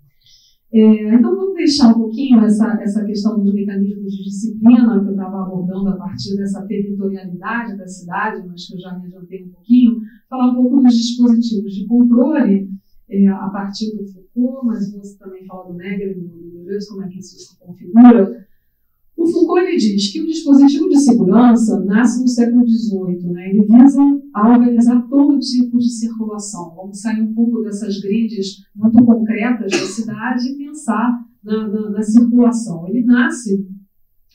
[0.76, 5.12] É, então, vamos deixar um pouquinho essa, essa questão dos mecanismos de disciplina que eu
[5.12, 9.50] estava abordando a partir dessa territorialidade da cidade, mas que eu já me adiantei um
[9.50, 12.68] pouquinho, falar um pouco dos dispositivos de controle
[13.08, 17.08] é, a partir do Foucault, mas você também fala do Negri, do Deleuze, como é
[17.08, 18.44] que isso se configura.
[19.24, 23.48] O Foucault diz que o dispositivo de segurança nasce no século XVIII, né?
[23.48, 24.02] ele visa
[24.36, 26.74] organizar todo tipo de circulação.
[26.76, 32.02] Vamos sair um pouco dessas grids muito concretas da cidade e pensar na, na, na
[32.02, 32.86] circulação.
[32.86, 33.66] Ele nasce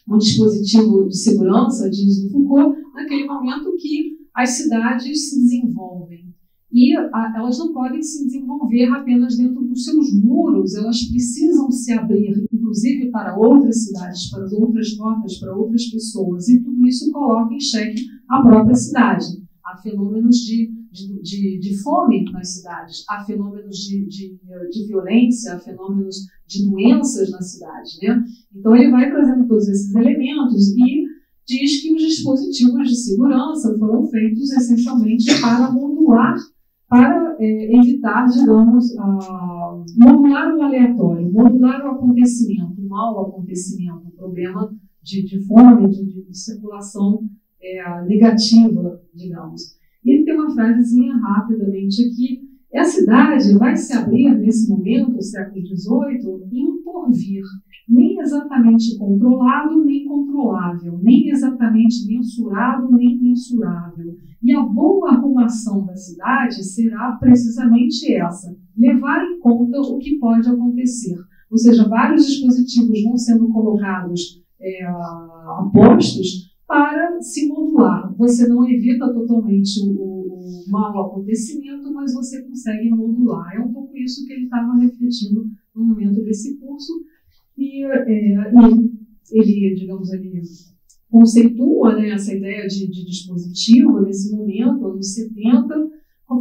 [0.10, 6.34] um dispositivo de segurança, diz o Foucault, naquele momento que as cidades se desenvolvem.
[6.72, 11.92] E a, elas não podem se desenvolver apenas dentro dos seus muros, elas precisam se
[11.94, 16.48] abrir, inclusive para outras cidades, para outras rotas, para outras pessoas.
[16.50, 19.26] E tudo isso coloca em xeque a própria cidade.
[19.64, 24.38] Há fenômenos de de, de, de fome nas cidades, há fenômenos de, de,
[24.72, 26.16] de, violência, há fenômenos
[26.48, 27.92] de doenças na cidade.
[28.02, 28.24] Né?
[28.56, 31.06] Então, ele vai trazendo todos esses elementos e
[31.48, 36.36] diz que os dispositivos de segurança foram feitos essencialmente para modular,
[36.88, 39.59] para é, evitar, digamos, uh,
[39.98, 46.24] modular o aleatório, modular o acontecimento, o mau acontecimento, o problema de, de fome, de,
[46.28, 47.24] de circulação
[47.62, 49.78] é, negativa, digamos.
[50.04, 52.50] Ele tem uma frasezinha rapidamente aqui.
[52.74, 57.44] A cidade vai se abrir nesse momento, século XVIII, em um porvir,
[57.88, 64.16] nem exatamente controlado, nem controlável, nem exatamente mensurado, nem mensurável.
[64.42, 70.48] E a boa arrumação da cidade será precisamente essa: levar em conta o que pode
[70.48, 71.16] acontecer.
[71.52, 78.16] Ou seja, vários dispositivos vão sendo colocados é, a postos para se modular.
[78.16, 83.56] Você não evita totalmente o, o mau acontecimento, mas você consegue modular.
[83.56, 86.94] É um pouco isso que ele estava refletindo no momento desse curso.
[87.58, 88.52] E, é,
[89.32, 90.42] ele, digamos, ele
[91.10, 95.90] conceitua né, essa ideia de, de dispositivo nesse momento, anos 70,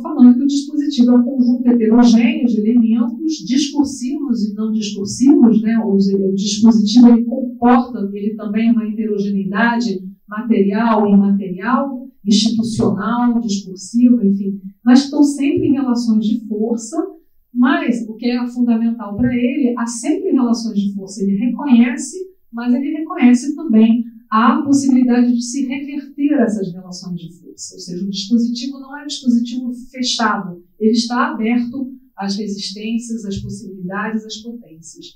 [0.02, 5.78] falando que o dispositivo é um conjunto heterogêneo de elementos discursivos e não discursivos, né?
[5.78, 5.96] o
[6.34, 15.04] dispositivo ele comporta, ele também é uma heterogeneidade material e imaterial, institucional, discursivo, enfim, mas
[15.04, 16.96] estão sempre em relações de força,
[17.54, 22.16] mas o que é fundamental para ele, há sempre relações de força, ele reconhece,
[22.52, 27.74] mas ele reconhece também a possibilidade de se reverter essas relações de força.
[27.74, 33.38] Ou seja, o dispositivo não é um dispositivo fechado, ele está aberto às resistências, às
[33.38, 35.06] possibilidades, às potências.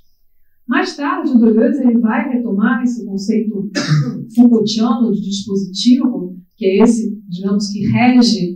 [0.66, 3.70] Mais tarde, o Deleuze ele vai retomar esse conceito
[4.34, 8.51] Foucaultiano de dispositivo, que é esse, digamos, que rege,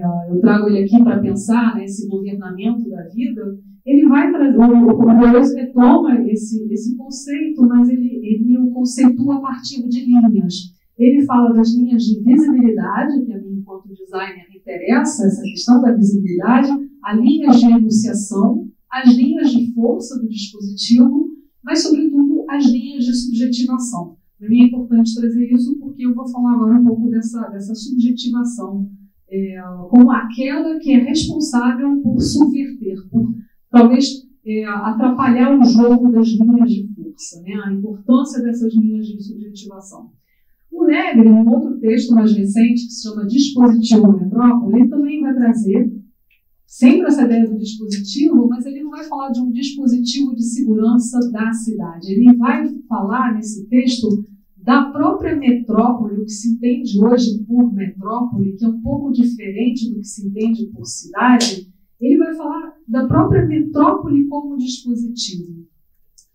[0.00, 5.18] eu trago ele aqui para pensar nesse né, governamento da vida, ele vai trazer, o
[5.20, 10.74] Deleuze retoma esse, esse conceito, mas ele, ele o conceitua a partir de linhas.
[10.98, 15.80] Ele fala das linhas de visibilidade, que a mim, enquanto designer, me interessa, essa questão
[15.82, 16.68] da visibilidade,
[17.04, 21.28] as linhas de enunciação, as linhas de força do dispositivo,
[21.62, 24.16] mas, sobretudo, as linhas de subjetivação.
[24.38, 27.74] Para mim é importante trazer isso porque eu vou falar agora um pouco dessa, dessa
[27.74, 28.90] subjetivação
[29.30, 29.56] é,
[29.90, 33.34] como aquela que é responsável por subverter, por
[33.70, 37.54] talvez é, atrapalhar o jogo das linhas de força, né?
[37.64, 40.10] a importância dessas linhas de subjetivação.
[40.70, 45.34] O Negri, em outro texto mais recente, que se chama Dispositivo Metrópole, ele também vai
[45.34, 45.90] trazer
[46.66, 51.18] sempre essa ideia do dispositivo, mas ele não vai falar de um dispositivo de segurança
[51.30, 52.12] da cidade.
[52.12, 54.24] Ele vai falar nesse texto
[54.66, 59.88] da própria metrópole, o que se entende hoje por metrópole, que é um pouco diferente
[59.88, 65.64] do que se entende por cidade, ele vai falar da própria metrópole como dispositivo.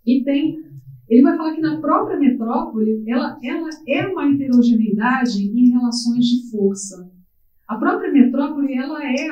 [0.05, 0.63] E tem,
[1.09, 6.49] ele vai falar que na própria metrópole ela, ela é uma heterogeneidade em relações de
[6.49, 7.11] força.
[7.67, 9.27] A própria metrópole ela é,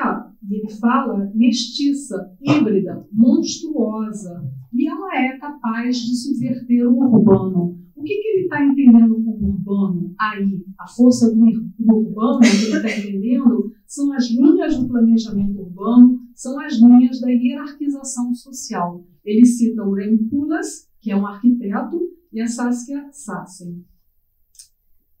[0.50, 4.44] ele fala, mestiça, híbrida, monstruosa,
[4.80, 7.78] e ela é capaz de subverter o urbano.
[7.94, 10.64] O que, que ele está entendendo como urbano aí?
[10.78, 11.44] A força do,
[11.78, 17.20] do urbano que ele está entendendo são as linhas do planejamento urbano, são as linhas
[17.20, 19.04] da hierarquização social.
[19.22, 22.00] Ele cita o Rem Koolhaas, que é um arquiteto,
[22.32, 23.84] e a Saskia Sassen.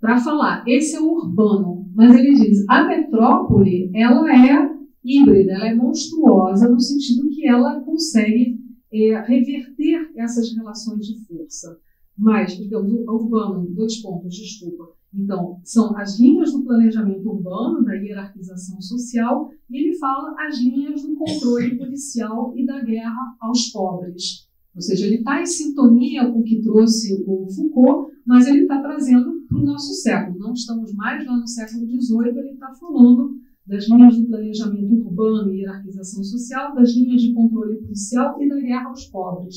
[0.00, 4.70] Para falar, esse é o urbano, mas ele diz, a metrópole, ela é
[5.04, 8.59] híbrida, ela é monstruosa no sentido que ela consegue
[8.92, 11.78] é, reverter essas relações de força.
[12.16, 17.94] Mas, digamos, o urbano, dois pontos, desculpa, então, são as linhas do planejamento urbano, da
[17.94, 24.48] hierarquização social, e ele fala as linhas do controle policial e da guerra aos pobres.
[24.74, 28.80] Ou seja, ele está em sintonia com o que trouxe o Foucault, mas ele está
[28.80, 30.38] trazendo para o nosso século.
[30.38, 33.34] Não estamos mais lá no século XVIII, ele está falando
[33.66, 38.58] das linhas do planejamento urbano e hierarquização social, das linhas de controle policial e da
[38.58, 39.56] guerra aos pobres.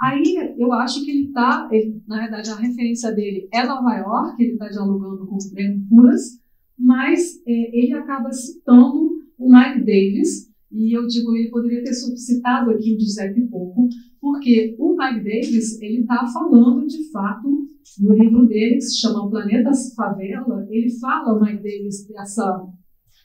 [0.00, 1.68] Aí eu acho que ele está,
[2.06, 6.38] na verdade, a referência dele é Nova York, ele está dialogando com o Graham Puras,
[6.78, 12.70] mas é, ele acaba citando o Mike Davis, e eu digo, ele poderia ter citado
[12.70, 13.88] aqui o Giuseppe Pouco,
[14.20, 17.64] porque o Mike Davis, ele está falando, de fato,
[18.00, 22.66] no livro dele, que se chama O Planeta Favela, ele fala, o Mike Davis, dessa,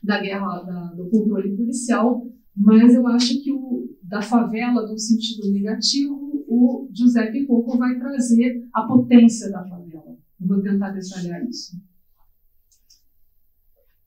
[0.02, 2.26] da guerra, da, do controle policial,
[2.56, 8.68] mas eu acho que o da favela, no sentido negativo, o Giuseppe Coco vai trazer
[8.74, 10.18] a potência da favela.
[10.41, 11.78] Eu vou tentar detalhar isso.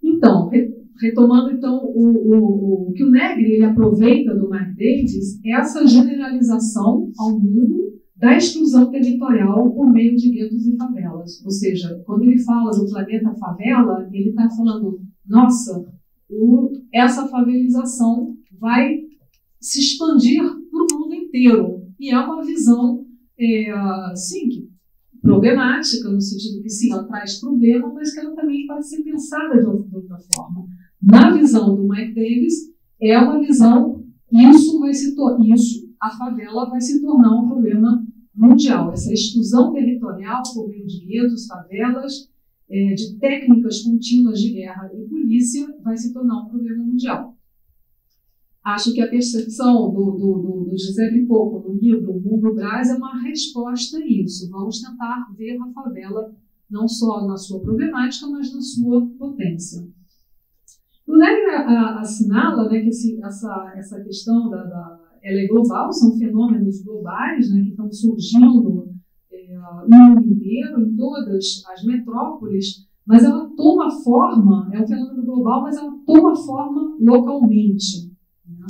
[0.03, 0.51] Então,
[1.01, 5.86] retomando então o, o, o, que o Negri ele aproveita do Mark Davis é essa
[5.86, 11.45] generalização ao mundo da exclusão territorial por meio de guetos e favelas.
[11.45, 15.85] Ou seja, quando ele fala do planeta favela, ele está falando, nossa,
[16.29, 19.01] o, essa favelização vai
[19.61, 21.87] se expandir para o mundo inteiro.
[21.99, 23.07] E é uma visão,
[23.39, 23.73] é,
[24.16, 24.68] sim,
[25.20, 29.61] problemática, no sentido que sim, ela traz problema, mas que ela também pode ser pensada
[29.61, 30.66] de outra forma.
[31.01, 32.55] Na visão do Mike Davis,
[33.01, 35.14] é uma visão, isso vai se
[35.55, 38.05] isso, a favela vai se tornar um problema
[38.35, 38.93] mundial.
[38.93, 42.29] Essa exclusão territorial por meio de guetos, favelas,
[42.73, 47.37] é, de técnicas contínuas de guerra e polícia vai se tornar um problema mundial.
[48.64, 52.95] Acho que a percepção do, do, do, Giuseppe Coco no livro O Mundo Brás é
[52.95, 54.49] uma resposta a isso.
[54.49, 56.33] Vamos tentar ver a favela
[56.70, 59.87] não só na sua problemática, mas na sua potência.
[61.07, 61.51] O Negri
[61.99, 67.51] assinala né, que esse, essa, essa questão da, da, ela é global, são fenômenos globais
[67.51, 68.91] né, que estão surgindo
[69.33, 69.57] é,
[69.89, 75.62] no mundo inteiro, em todas as metrópoles, mas ela toma forma, é um fenômeno global,
[75.62, 78.12] mas ela toma forma localmente.
[78.47, 78.66] Né?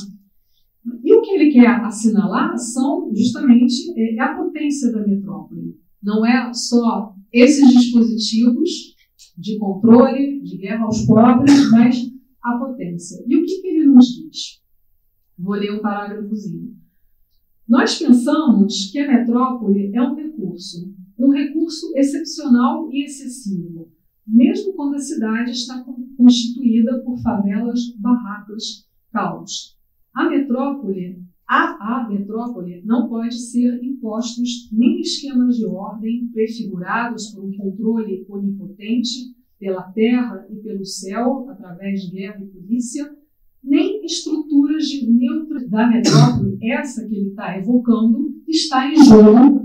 [1.04, 5.76] E o que ele quer assinalar são justamente é, a potência da metrópole.
[6.02, 8.70] Não é só esses dispositivos
[9.36, 12.10] de controle, de guerra aos pobres, mas
[12.42, 13.22] a potência.
[13.26, 14.60] E o que, que ele nos diz?
[15.38, 16.76] Vou ler um parágrafozinho.
[17.68, 23.88] Nós pensamos que a metrópole é um recurso, um recurso excepcional e excessivo,
[24.26, 25.84] mesmo quando a cidade está
[26.16, 29.76] constituída por favelas, barracas, caos.
[30.14, 37.44] A metrópole, a, a metrópole não pode ser impostos nem esquemas de ordem prefigurados por
[37.44, 43.10] um controle onipotente pela terra e pelo céu, através de guerra e polícia,
[43.62, 49.64] nem estruturas de neutro da metrópole, essa que ele está evocando, está em jogo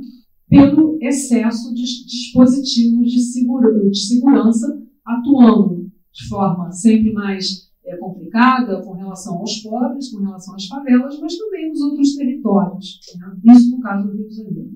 [0.49, 8.81] pelo excesso de dispositivos de, segura, de segurança atuando de forma sempre mais é, complicada
[8.81, 12.99] com relação aos pobres, com relação às favelas, mas também nos outros territórios.
[13.17, 13.53] Né?
[13.53, 14.71] Isso no caso do Rio de Janeiro.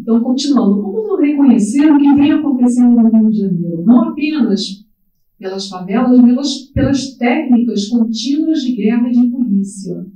[0.00, 3.82] Então, continuando, como não reconhecer o que vem acontecendo no Rio de Janeiro?
[3.84, 4.86] Não apenas
[5.38, 10.06] pelas favelas, mas pelas técnicas contínuas de guerra e de polícia.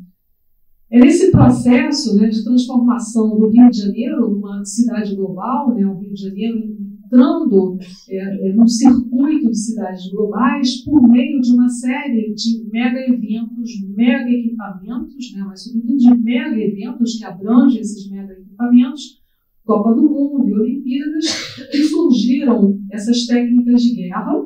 [0.93, 5.99] É nesse processo né, de transformação do Rio de Janeiro numa cidade global, né, o
[5.99, 6.77] Rio de Janeiro
[7.07, 7.79] entrando
[8.11, 13.71] é, é, num circuito de cidades globais por meio de uma série de mega eventos,
[13.97, 19.19] mega equipamentos, né, mas sobretudo de mega eventos que abrangem esses mega equipamentos,
[19.65, 21.25] Copa do Mundo e Olimpíadas,
[21.73, 24.45] e surgiram essas técnicas de guerra.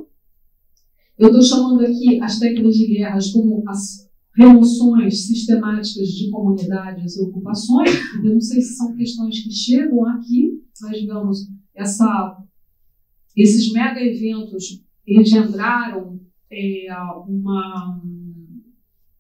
[1.19, 4.06] Eu estou chamando aqui as técnicas de guerra como as
[4.37, 7.91] remoções sistemáticas de comunidades e ocupações.
[8.23, 12.39] Eu não sei se são questões que chegam aqui, mas, digamos, essa,
[13.35, 16.21] esses mega eventos engendraram
[16.51, 16.87] é,
[17.27, 18.03] uma,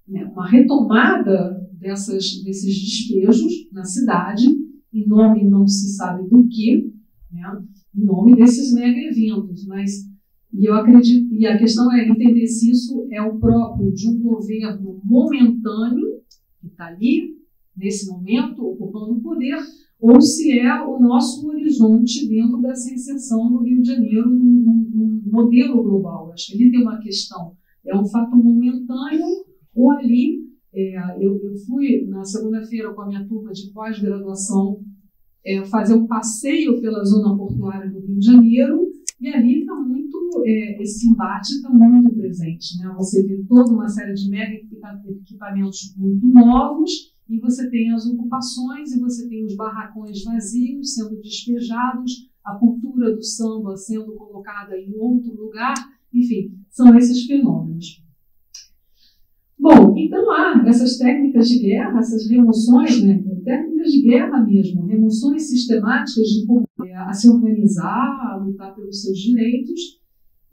[0.07, 4.47] né, uma retomada dessas, desses despejos na cidade
[4.93, 6.91] em nome não se sabe do que,
[7.31, 7.43] né,
[7.95, 9.91] em nome desses mega eventos, mas
[10.53, 14.20] e eu acredito, e a questão é entender se isso é o próprio de um
[14.20, 16.20] governo momentâneo
[16.61, 17.36] que está ali
[17.76, 19.59] nesse momento ocupando o poder,
[20.01, 25.82] ou se é o nosso horizonte dentro dessa inserção do Rio de Janeiro num, modelo
[25.82, 26.32] global.
[26.32, 27.53] Acho que ali tem uma questão,
[27.84, 29.44] é um fato momentâneo
[29.74, 34.80] ou ali é, eu, eu, fui na segunda-feira com a minha turma de pós-graduação
[35.44, 38.90] é, fazer um passeio pela zona portuária do Rio de Janeiro
[39.27, 40.16] e ali está muito,
[40.47, 42.79] é, esse embate está muito presente.
[42.79, 42.95] Né?
[42.97, 48.93] Você vê toda uma série de mega equipamentos muito novos e você tem as ocupações
[48.93, 54.95] e você tem os barracões vazios sendo despejados, a cultura do samba sendo colocada em
[54.95, 55.74] outro lugar,
[56.14, 58.06] enfim, são esses fenômenos.
[59.67, 65.43] Bom, então há essas técnicas de guerra, essas remoções, né, técnicas de guerra mesmo, remoções
[65.43, 66.47] sistemáticas de
[66.87, 69.99] é, a se organizar, a lutar pelos seus direitos,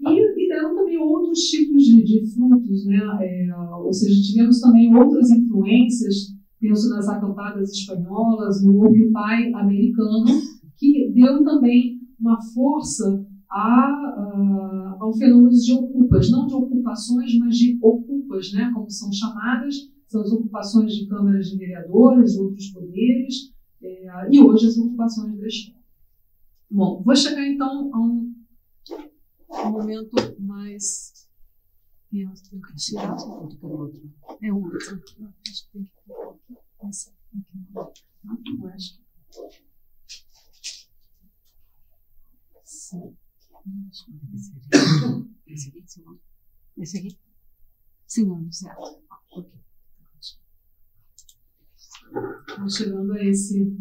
[0.02, 4.92] e, e deram também outros tipos de, de frutos, né, é, ou seja, tivemos também
[4.96, 10.26] outras influências, penso nas acampadas espanholas, no Occupy americano,
[10.76, 13.24] que deu também uma força
[13.54, 19.76] a, ao fenômeno de ocupas, não de ocupações, mas de ocupas, né, como são chamadas,
[20.08, 25.46] são as ocupações de câmaras de vereadores, outros poderes, é, e hoje as ocupações da
[25.46, 25.84] escola.
[26.70, 28.34] Bom, vou chegar então a um,
[29.52, 31.30] um momento mais.
[32.12, 33.16] Eu tenho que tirar.
[34.42, 34.78] É outro.
[34.78, 38.04] Acho que tem que esse aqui.
[38.24, 39.04] Não, acho que.
[42.64, 43.16] Sim.
[45.48, 45.84] Esse aqui.
[46.78, 47.18] Esse aqui?
[48.06, 49.02] Segundo, certo.
[49.32, 49.52] Ok.
[52.70, 53.76] Chegando a esse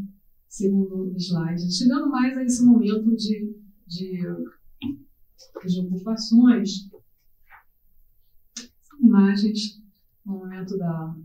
[0.49, 1.73] segundo slide.
[1.73, 3.57] Chegando mais a esse momento de,
[3.87, 4.23] de,
[5.67, 6.89] de ocupações,
[9.01, 9.83] imagens
[10.25, 11.17] no momento da,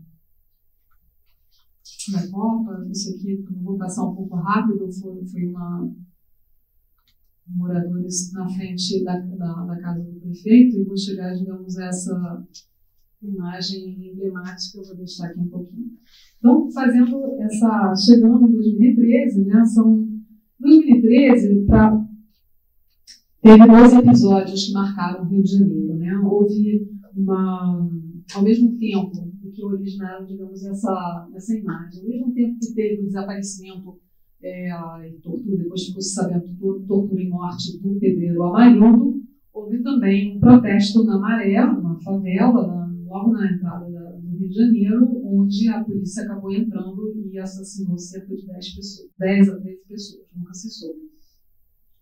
[2.12, 2.86] da Copa.
[2.90, 5.94] Isso aqui, vou passar um pouco rápido, foi, foi uma
[7.54, 12.46] moradores na frente da, da, da, casa do prefeito e vou chegar, digamos, a essa
[13.22, 15.90] imagem emblemática, eu vou deixar aqui um pouquinho.
[16.38, 20.06] Então, fazendo essa, chegando em 2013, né, são
[20.60, 22.06] 2013 para
[23.42, 26.18] teve dois episódios que marcaram o Rio de Janeiro, né?
[26.18, 27.88] Houve uma,
[28.34, 33.06] ao mesmo tempo que originaram, digamos, essa essa imagem, ao mesmo tempo que teve o
[33.06, 33.98] desaparecimento
[34.42, 34.70] é,
[35.08, 36.54] e tortura, depois ficou sabendo
[36.86, 39.20] tortura e morte do pedreiro Amarildo,
[39.52, 44.48] houve também um protesto na Maré, uma favela, na, logo na entrada da, do Rio
[44.48, 49.60] de Janeiro, onde a polícia acabou entrando e assassinou cerca de 10 pessoas, 10 a
[49.60, 51.00] 13 pessoas, nunca se soube.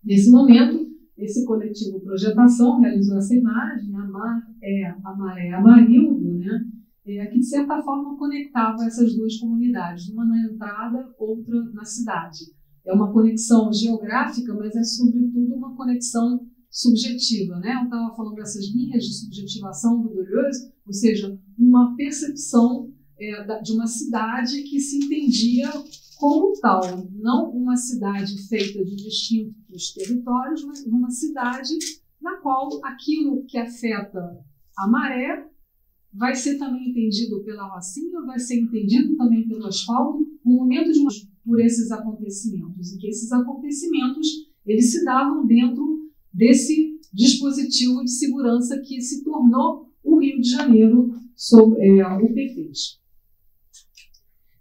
[0.05, 6.61] Nesse momento, esse coletivo Projetação realizou essa imagem, a, mar, é, a Maré Amarildo, né?
[7.07, 12.41] É, que de certa forma conectava essas duas comunidades, uma na entrada, outra na cidade.
[12.85, 17.59] É uma conexão geográfica, mas é sobretudo uma conexão subjetiva.
[17.59, 17.75] Né?
[17.75, 23.73] Eu estava falando dessas linhas de subjetivação do Deleuze, ou seja, uma percepção é, de
[23.73, 25.71] uma cidade que se entendia
[26.19, 26.81] como tal,
[27.13, 31.75] não uma cidade feita de distintos territórios, mas uma cidade
[32.21, 34.19] na qual aquilo que afeta
[34.79, 35.47] a maré
[36.17, 41.01] vai ser também entendido pela Rocinha, vai ser entendido também pelo asfalto, um momento de
[41.45, 44.27] por esses acontecimentos e que esses acontecimentos
[44.67, 51.15] eles se davam dentro desse dispositivo de segurança que se tornou o Rio de Janeiro
[51.37, 52.71] sob é, o PT.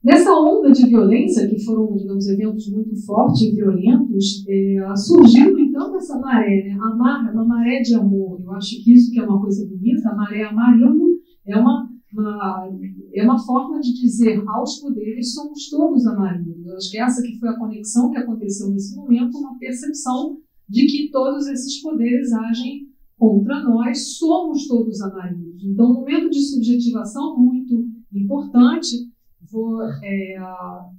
[0.03, 5.95] Nessa onda de violência, que foram, digamos, eventos muito fortes e violentos, é, surgiu então
[5.97, 6.77] essa maré, né?
[6.79, 8.39] a mar, uma maré de amor.
[8.43, 11.14] Eu acho que isso que é uma coisa bonita, a maré amarelo
[11.47, 12.69] é uma, uma,
[13.13, 16.65] é uma forma de dizer aos poderes somos todos amarelos.
[16.65, 20.37] Eu acho que essa que foi a conexão que aconteceu nesse momento, uma percepção
[20.67, 25.63] de que todos esses poderes agem contra nós, somos todos amarelos.
[25.63, 29.09] Então, um momento de subjetivação muito importante.
[29.51, 30.37] Vou, é,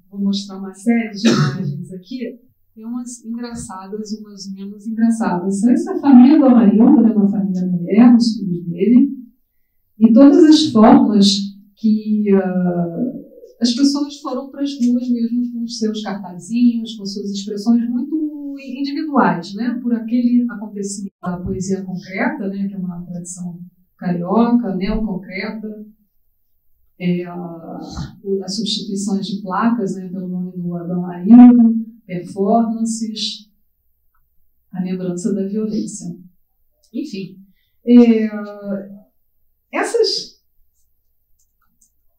[0.09, 2.39] vou mostrar uma série de imagens aqui.
[2.75, 5.63] Tem umas engraçadas, umas menos engraçadas.
[5.65, 9.26] Essa é a família do Amarildo, é uma família mulher, os filhos dele
[9.99, 11.27] e todas as formas
[11.77, 13.27] que uh,
[13.61, 18.57] as pessoas foram para as ruas mesmo com os seus cartazinhos, com suas expressões muito
[18.59, 19.79] individuais, né?
[19.83, 22.69] Por aquele acontecimento da poesia concreta, né?
[22.69, 23.59] Que é uma tradição
[23.97, 25.87] carioca, neoconcreta,
[26.99, 27.79] é, a,
[28.45, 31.75] as substituições de placas né, pelo nome do Adão Ailton,
[32.07, 33.51] performances,
[34.73, 36.15] a lembrança da violência.
[36.93, 37.37] Enfim,
[37.87, 38.29] é,
[39.77, 40.41] essas,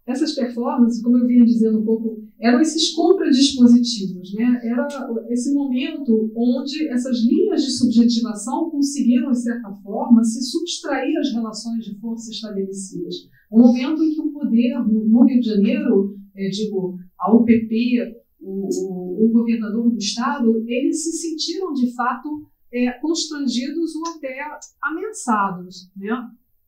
[0.05, 4.61] essas performances, como eu vinha dizendo um pouco, eram esses contradispositivos, né?
[4.63, 4.87] Era
[5.29, 11.83] esse momento onde essas linhas de subjetivação conseguiram, de certa forma, se subtrair às relações
[11.83, 13.27] de força estabelecidas.
[13.51, 18.69] Um momento em que o poder, no Rio de Janeiro, é, digo, a UPP, o,
[18.69, 24.37] o, o, governador do estado, eles se sentiram, de fato, é, constrangidos ou até
[24.81, 26.11] ameaçados, né?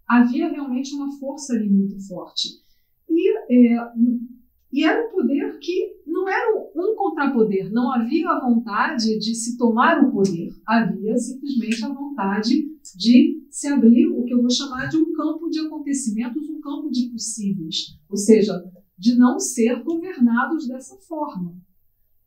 [0.10, 2.50] Havia realmente uma força ali muito forte.
[3.08, 3.92] E, é,
[4.74, 9.58] e era um poder que não era um contrapoder, não havia a vontade de se
[9.58, 14.88] tomar o poder, havia simplesmente a vontade de se abrir o que eu vou chamar
[14.88, 18.64] de um campo de acontecimentos, um campo de possíveis, ou seja,
[18.98, 21.56] de não ser governados dessa forma.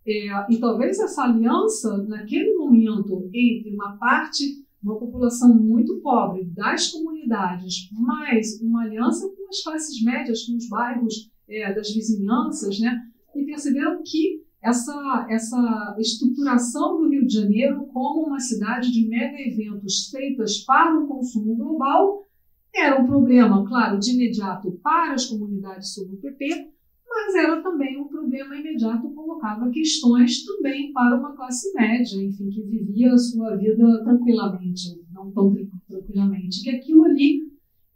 [0.06, 6.90] É, e talvez essa aliança, naquele momento, entre uma parte uma população muito pobre das
[6.90, 13.00] comunidades, mais uma aliança com as classes médias, com os bairros é, das vizinhanças, né?
[13.34, 19.36] E perceberam que essa, essa estruturação do Rio de Janeiro como uma cidade de mega
[19.40, 22.22] eventos feitas para o consumo global
[22.74, 26.70] era um problema, claro, de imediato para as comunidades sob o PP,
[27.14, 32.62] mas era também um problema imediato, colocava questões também para uma classe média, enfim, que
[32.62, 35.54] vivia a sua vida tranquilamente, não tão
[35.88, 37.42] tranquilamente, que aquilo ali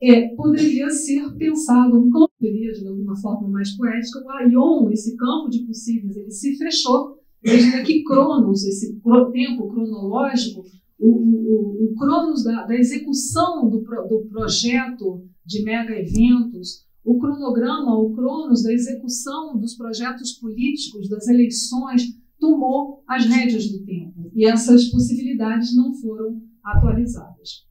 [0.01, 5.17] é, poderia ser pensado, um campo poderia, de alguma forma mais poética, o Aion, esse
[5.17, 9.01] campo de possíveis, ele se fechou, desde que Cronos, esse
[9.33, 10.65] tempo cronológico,
[10.99, 17.97] o, o, o Cronos da, da execução do, do projeto de mega eventos, o cronograma,
[17.97, 22.03] o Cronos da execução dos projetos políticos, das eleições,
[22.37, 24.29] tomou as rédeas do tempo.
[24.35, 27.65] E essas possibilidades não foram atualizadas.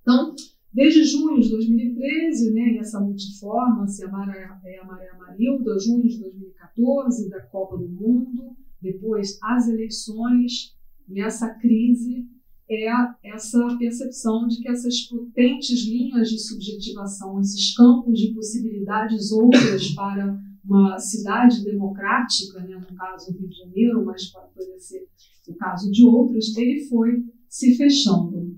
[0.00, 0.32] Então,
[0.72, 7.28] desde junho de 2013, né, essa multiforma, a maré, a maré amarilda, junho de 2014,
[7.28, 10.76] da Copa do Mundo, depois as eleições
[11.08, 12.24] e essa crise
[12.68, 12.88] é
[13.24, 20.38] essa percepção de que essas potentes linhas de subjetivação, esses campos de possibilidades outras para
[20.64, 24.50] uma cidade democrática, né, no caso do Rio de Janeiro, mas pode
[24.80, 25.06] ser
[25.48, 28.56] o caso de outras, ele foi se fechando.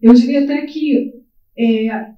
[0.00, 1.12] Eu diria até que
[1.58, 2.14] é,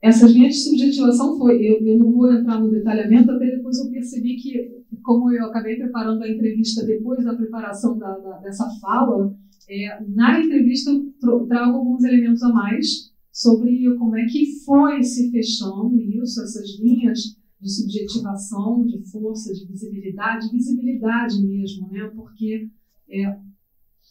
[0.00, 3.90] essas linhas de subjetivação foi, eu, eu não vou entrar no detalhamento, até depois eu
[3.90, 9.32] percebi que, como eu acabei preparando a entrevista depois da preparação da, da, dessa fala,
[9.68, 15.30] é, na entrevista eu trago alguns elementos a mais sobre como é que foi se
[15.30, 22.10] fechando isso, essas linhas de subjetivação, de força, de visibilidade, visibilidade mesmo, né?
[22.14, 22.68] Porque
[23.08, 23.38] é,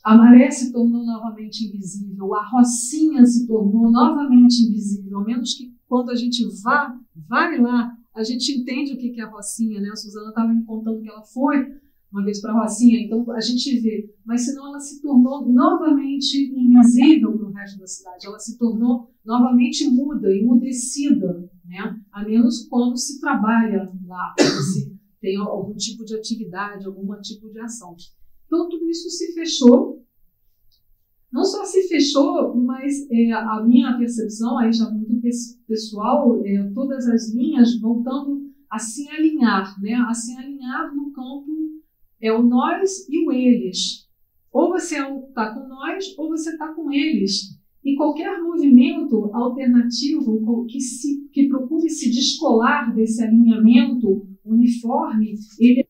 [0.03, 5.75] a maré se tornou novamente invisível, a rocinha se tornou novamente invisível, a menos que
[5.87, 9.89] quando a gente vá, vai lá, a gente entende o que é a rocinha, né?
[9.91, 11.75] A Suzana estava me contando que ela foi
[12.15, 16.49] uma vez para a Rocinha, então a gente vê, mas senão ela se tornou novamente
[16.55, 21.99] invisível para o resto da cidade, ela se tornou novamente muda, emudecida, né?
[22.13, 27.59] a menos quando se trabalha lá, se tem algum tipo de atividade, algum tipo de
[27.59, 27.93] ação.
[28.45, 29.94] Então tudo isso se fechou,
[31.35, 35.19] não só se fechou, mas é, a minha percepção, aí já muito
[35.67, 39.95] pessoal, é, todas as linhas voltando a se alinhar, né?
[39.95, 41.51] a se alinhar no campo
[42.21, 44.07] é o nós e o eles.
[44.49, 47.59] Ou você está com nós ou você está com eles.
[47.83, 55.85] E qualquer movimento alternativo que, se, que procure se descolar desse alinhamento uniforme, ele.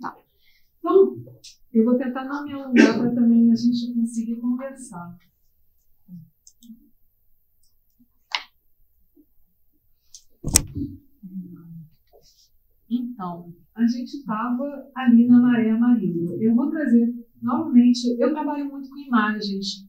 [0.00, 0.16] Tá.
[0.78, 1.16] Então,
[1.72, 5.16] eu vou tentar não me alongar para também a gente conseguir conversar.
[12.90, 16.42] Então, a gente estava ali na Maré Amarela.
[16.42, 19.86] Eu vou trazer novamente, eu trabalho muito com imagens,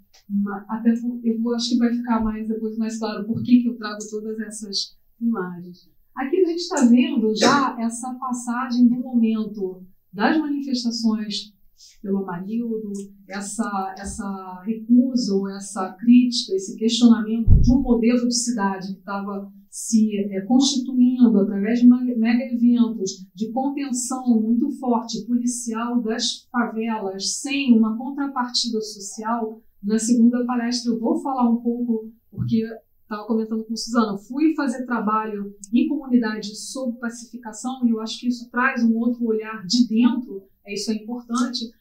[0.68, 4.00] até eu acho que vai ficar mais depois mais claro por que, que eu trago
[4.10, 5.90] todas essas imagens.
[6.16, 11.54] Aqui a gente está vendo já essa passagem do momento das manifestações
[12.02, 12.92] pelo Amarildo,
[13.28, 19.52] essa, essa recusa ou essa crítica, esse questionamento de um modelo de cidade que estava
[19.70, 27.78] se é, constituindo através de mega eventos de contenção muito forte policial das favelas sem
[27.78, 29.62] uma contrapartida social.
[29.82, 32.64] Na segunda palestra eu vou falar um pouco, porque
[33.10, 38.28] estava comentando com Suzana, fui fazer trabalho em comunidade sobre pacificação e eu acho que
[38.28, 41.72] isso traz um outro olhar de dentro, é isso é importante,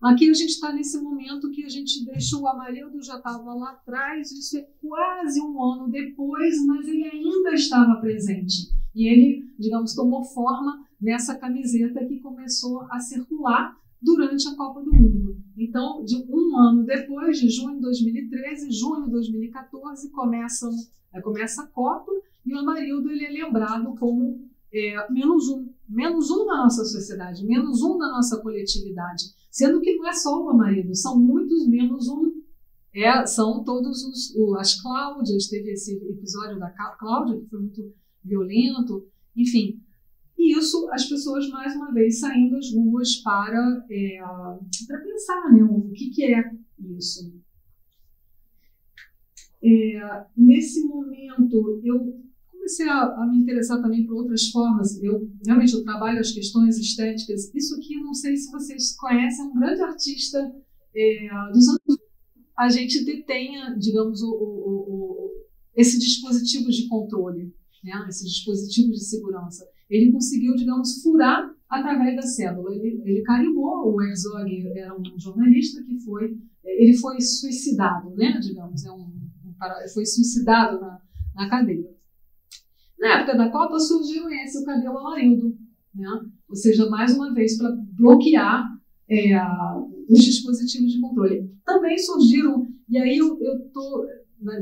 [0.00, 3.70] Aqui a gente está nesse momento que a gente deixou o Amarildo já estava lá
[3.70, 8.70] atrás, isso é quase um ano depois, mas ele ainda estava presente.
[8.94, 14.92] E ele, digamos, tomou forma nessa camiseta que começou a circular durante a Copa do
[14.92, 15.36] Mundo.
[15.56, 20.68] Então, de um ano depois, de junho de 2013, junho de 2014, começa,
[21.22, 22.12] começa a Copa
[22.46, 27.44] e o Amarildo ele é lembrado como é, menos um, menos um na nossa sociedade,
[27.44, 29.24] menos um na nossa coletividade.
[29.50, 32.38] Sendo que não é só o marido, são muitos menos um.
[32.94, 37.92] É, são todos os, o, as Cláudias, teve esse episódio da Cláudia, que foi muito
[38.24, 39.80] violento, enfim.
[40.38, 44.18] E isso, as pessoas, mais uma vez, saindo às ruas para, é,
[44.86, 46.52] para pensar né, o que, que é
[46.96, 47.34] isso.
[49.60, 55.02] É, nesse momento, eu comecei a, a, me interessar também por outras formas.
[55.02, 57.52] Eu realmente eu trabalho as questões estéticas.
[57.52, 60.54] Isso aqui, não sei se vocês conhecem, é um grande artista
[60.94, 61.98] é, dos anos.
[62.56, 68.06] A gente detenha, digamos, o, o, o, esse dispositivo de controle, né?
[68.08, 69.66] esse dispositivo de segurança.
[69.88, 72.74] Ele conseguiu, digamos, furar através da célula.
[72.74, 73.94] Ele, ele carimbou.
[73.94, 78.38] O Herzog era um jornalista que foi, ele foi suicidado, né?
[78.40, 79.06] Digamos, é um,
[79.46, 79.54] um
[79.92, 81.00] foi suicidado na,
[81.34, 81.90] na cadeia.
[82.98, 85.56] Na época da Copa surgiu esse, o cabelo amarildo.
[85.94, 86.08] né?
[86.48, 88.64] ou seja, mais uma vez, para bloquear
[89.08, 89.36] é,
[90.08, 91.50] os dispositivos de controle.
[91.64, 94.06] Também surgiram, e aí eu estou,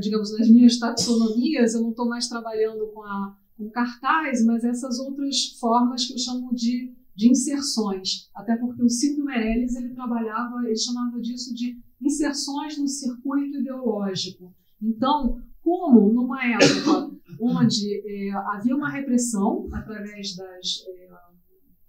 [0.01, 4.99] digamos, nas minhas taxonomias, eu não estou mais trabalhando com, a, com cartaz, mas essas
[4.99, 10.63] outras formas que eu chamo de, de inserções, até porque o Silvio Meirelles ele trabalhava,
[10.65, 14.53] ele chamava disso de inserções no circuito ideológico.
[14.81, 21.09] Então, como numa época onde é, havia uma repressão através das, é,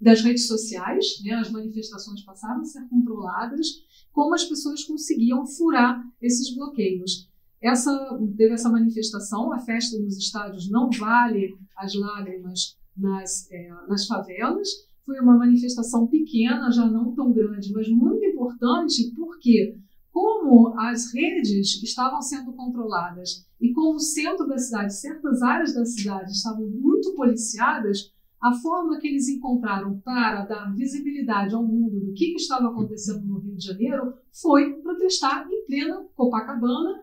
[0.01, 3.67] das redes sociais, né, as manifestações passaram a ser controladas,
[4.11, 7.28] como as pessoas conseguiam furar esses bloqueios.
[7.61, 7.93] Essa,
[8.37, 14.69] teve essa manifestação, a festa nos estádios não vale as lágrimas nas, é, nas favelas,
[15.05, 19.77] foi uma manifestação pequena, já não tão grande, mas muito importante, porque
[20.13, 25.85] como as redes estavam sendo controladas e como o centro da cidade, certas áreas da
[25.85, 32.13] cidade estavam muito policiadas, a forma que eles encontraram para dar visibilidade ao mundo do
[32.13, 37.01] que, estava acontecendo no Rio de Janeiro foi protestar em plena Copacabana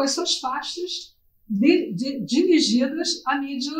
[0.00, 1.14] com as suas faixas
[1.46, 3.70] de, de, dirigidas à mídia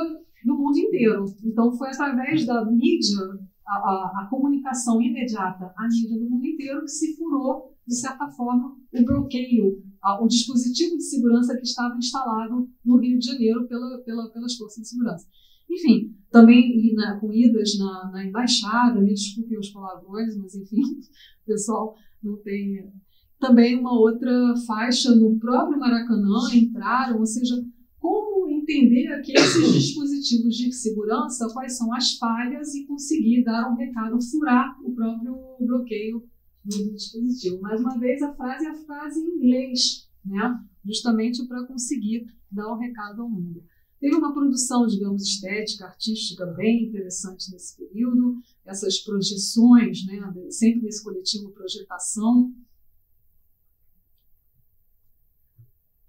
[0.44, 1.24] no mundo inteiro.
[1.42, 3.18] Então foi através da mídia,
[3.66, 8.28] a, a, a comunicação imediata à mídia do mundo inteiro que se furou de certa
[8.28, 9.82] forma, o bloqueio,
[10.20, 14.82] o dispositivo de segurança que estava instalado no Rio de Janeiro pela, pela, pelas forças
[14.82, 15.26] de segurança.
[15.68, 20.82] Enfim, também na, com idas na, na, embaixada, me desculpem os palavrões, mas enfim,
[21.42, 22.92] o pessoal não tem.
[23.40, 27.54] Também uma outra faixa no próprio Maracanã entraram, ou seja,
[27.98, 33.76] como entender que esses dispositivos de segurança, quais são as falhas e conseguir dar um
[33.76, 36.22] recado, furar o próprio bloqueio
[36.62, 37.60] do dispositivo.
[37.62, 40.60] Mais uma vez, a frase é a frase em inglês, né?
[40.84, 43.62] justamente para conseguir dar o um recado ao mundo.
[43.98, 50.18] Teve uma produção, digamos, estética, artística bem interessante nesse período, essas projeções, né,
[50.48, 52.50] sempre nesse coletivo Projetação.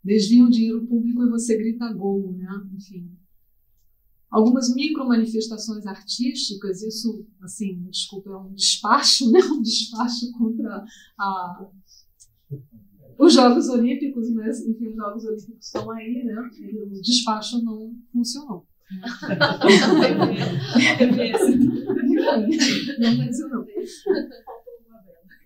[0.04, 2.48] Desviam dinheiro público e você grita gol, né?
[2.76, 3.12] Enfim,
[4.32, 9.40] algumas micro manifestações artísticas, isso, assim, desculpa, é um despacho, né?
[9.40, 10.84] Um despacho contra
[11.20, 11.68] a,
[13.20, 16.50] os Jogos Olímpicos, mas, enfim, os Jogos Olímpicos estão aí, né?
[16.60, 18.66] E o despacho não funcionou.
[23.00, 23.66] não funcionou.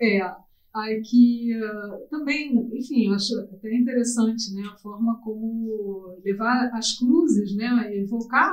[0.01, 0.35] É,
[0.75, 6.97] Aí que uh, também, enfim, eu acho até interessante né, a forma como levar as
[6.97, 8.51] cruzes, né, evocar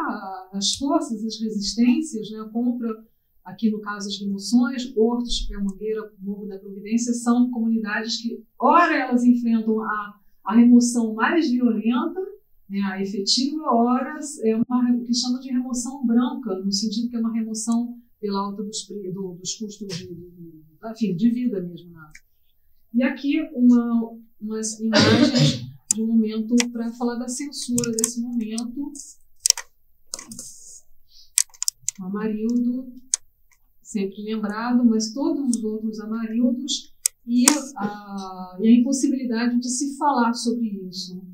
[0.53, 3.05] as forças, as resistências né, contra,
[3.45, 9.25] aqui no caso, as remoções, Hortos, Mangueira, Morro da Providência, são comunidades que, ora, elas
[9.25, 12.21] enfrentam a, a remoção mais violenta,
[12.71, 17.17] né, a efetiva, ora, é uma, o que chama de remoção branca, no sentido que
[17.17, 20.07] é uma remoção pela alta dos, do, dos custos
[20.91, 21.91] enfim, de vida mesmo.
[21.91, 22.13] Né?
[22.95, 25.65] E aqui uma, umas imagens
[25.95, 28.93] de um momento para falar da censura desse momento.
[32.01, 32.93] O Amarildo,
[33.83, 36.93] sempre lembrado, mas todos os outros Amarildos
[37.27, 37.45] e
[37.77, 41.32] a, e a impossibilidade de se falar sobre isso.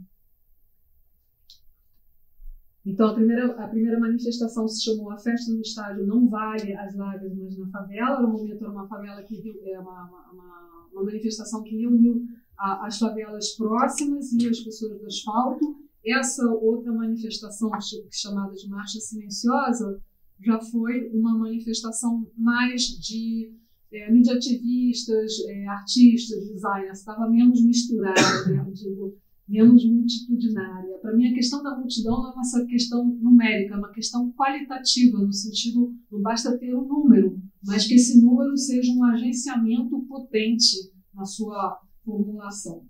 [2.89, 6.97] Então, a primeira, a primeira manifestação se chamou A Festa no Estádio Não Vale as
[6.97, 8.23] Lágrimas na Favela.
[8.23, 12.27] No momento, era uma favela que é uma, uma, uma manifestação que reuniu
[12.57, 15.77] a, as favelas próximas e as pessoas do asfalto.
[16.03, 17.71] Essa outra manifestação,
[18.11, 20.01] chamada de Marcha Silenciosa,
[20.41, 23.53] já foi uma manifestação mais de
[23.93, 28.67] é, mediativistas, é, artistas, designers, estava menos misturada, né?
[28.73, 29.15] Digo,
[29.49, 30.99] menos multitudinária.
[30.99, 35.19] Para mim, a questão da multidão não é uma questão numérica, é uma questão qualitativa,
[35.19, 40.93] no sentido, não basta ter um número, mas que esse número seja um agenciamento potente
[41.15, 42.87] na sua formulação.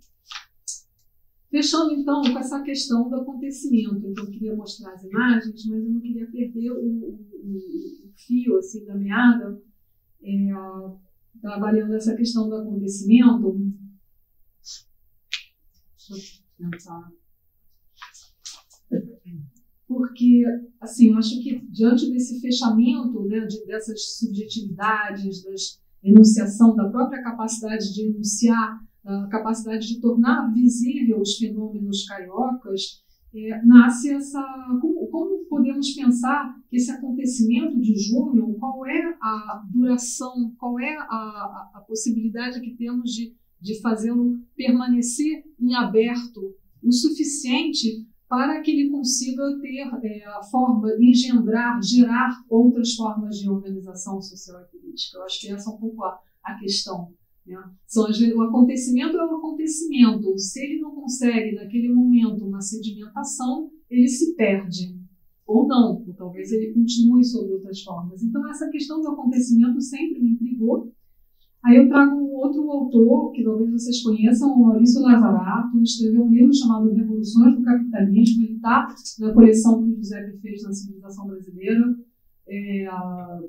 [1.51, 5.91] Fechando então com essa questão do acontecimento, então eu queria mostrar as imagens, mas eu
[5.91, 9.63] não queria perder o, o, o fio assim da meada,
[10.23, 10.51] é,
[11.41, 13.57] trabalhando essa questão do acontecimento.
[15.97, 17.11] Deixa eu pensar.
[19.87, 20.45] Porque,
[20.81, 27.23] assim, eu acho que diante desse fechamento, né, de, dessas subjetividades, das enunciação da própria
[27.23, 33.03] capacidade de enunciar, a capacidade de tornar visível os fenômenos cariocas,
[33.35, 34.43] é, nasce essa.
[34.81, 40.97] Como, como, podemos pensar que esse acontecimento de junho, qual é a duração, qual é
[40.97, 48.61] a, a, a possibilidade que temos de, de fazê-lo permanecer em aberto o suficiente para
[48.61, 54.79] que ele consiga ter é, a forma, engendrar, gerar outras formas de organização social e
[54.79, 55.19] política.
[55.19, 57.13] Eu acho que essa é um pouco a, a questão.
[57.47, 57.57] Né?
[57.87, 60.39] São o acontecimento é o acontecimento.
[60.39, 64.95] Se ele não consegue, naquele momento, uma sedimentação, ele se perde.
[65.47, 68.23] Ou não, ou talvez ele continue sobre outras formas.
[68.23, 70.93] Então, essa questão do acontecimento sempre me intrigou
[71.65, 76.31] Aí eu trago um outro autor, que talvez vocês conheçam, o Maurício Lazarato, escreveu um
[76.31, 78.45] livro chamado Revoluções do Capitalismo.
[78.45, 78.87] Ele está
[79.19, 81.97] na coleção que o José fez na civilização brasileira,
[82.47, 82.89] é,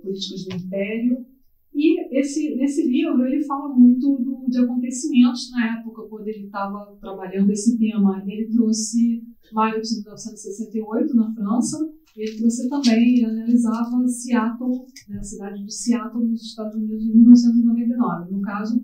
[0.01, 1.25] Políticas do Império.
[1.73, 6.97] E esse, nesse livro ele fala muito do, de acontecimentos na época, quando ele estava
[6.99, 8.23] trabalhando esse tema.
[8.27, 11.77] Ele trouxe maio de 1968, na França,
[12.15, 18.31] ele trouxe também, analisava Seattle, né, a cidade de Seattle, nos Estados Unidos, em 1999.
[18.31, 18.83] No caso,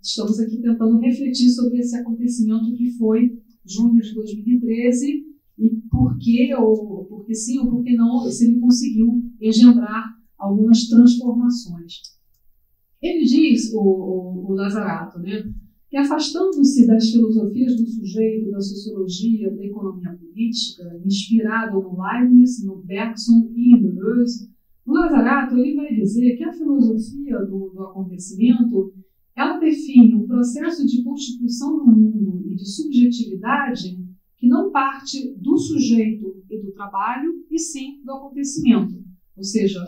[0.00, 5.24] estamos aqui tentando refletir sobre esse acontecimento que foi junho de 2013
[5.58, 10.88] e por que, ou porque sim, ou por que não, se ele conseguiu engendrar algumas
[10.88, 12.00] transformações.
[13.00, 15.42] Ele diz, o, o, o Lazarato, né,
[15.92, 22.78] que afastando-se das filosofias do sujeito, da sociologia, da economia política, inspirado no Leibniz, no
[22.78, 24.50] Bergson e em Deleuze,
[24.86, 28.94] o Lazarato ele vai dizer que a filosofia do, do acontecimento
[29.36, 34.02] ela define um processo de constituição do mundo e de subjetividade
[34.38, 38.94] que não parte do sujeito e do trabalho, e sim do acontecimento.
[39.36, 39.78] Ou seja,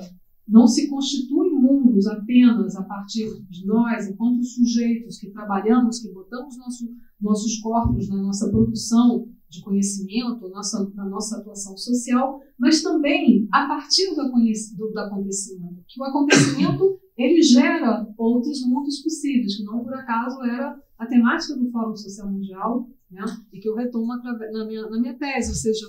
[0.46, 6.58] não se constituem mundos apenas a partir de nós, enquanto sujeitos que trabalhamos, que botamos
[6.58, 6.88] nosso,
[7.20, 13.66] nossos corpos na nossa produção de conhecimento, nossa, na nossa atuação social, mas também a
[13.66, 15.82] partir do, do, do acontecimento.
[15.86, 21.56] Que o acontecimento ele gera outros mundos possíveis, que não por acaso era a temática
[21.56, 25.56] do Fórum Social Mundial, né, e que eu retomo na minha, na minha tese, ou
[25.56, 25.86] seja,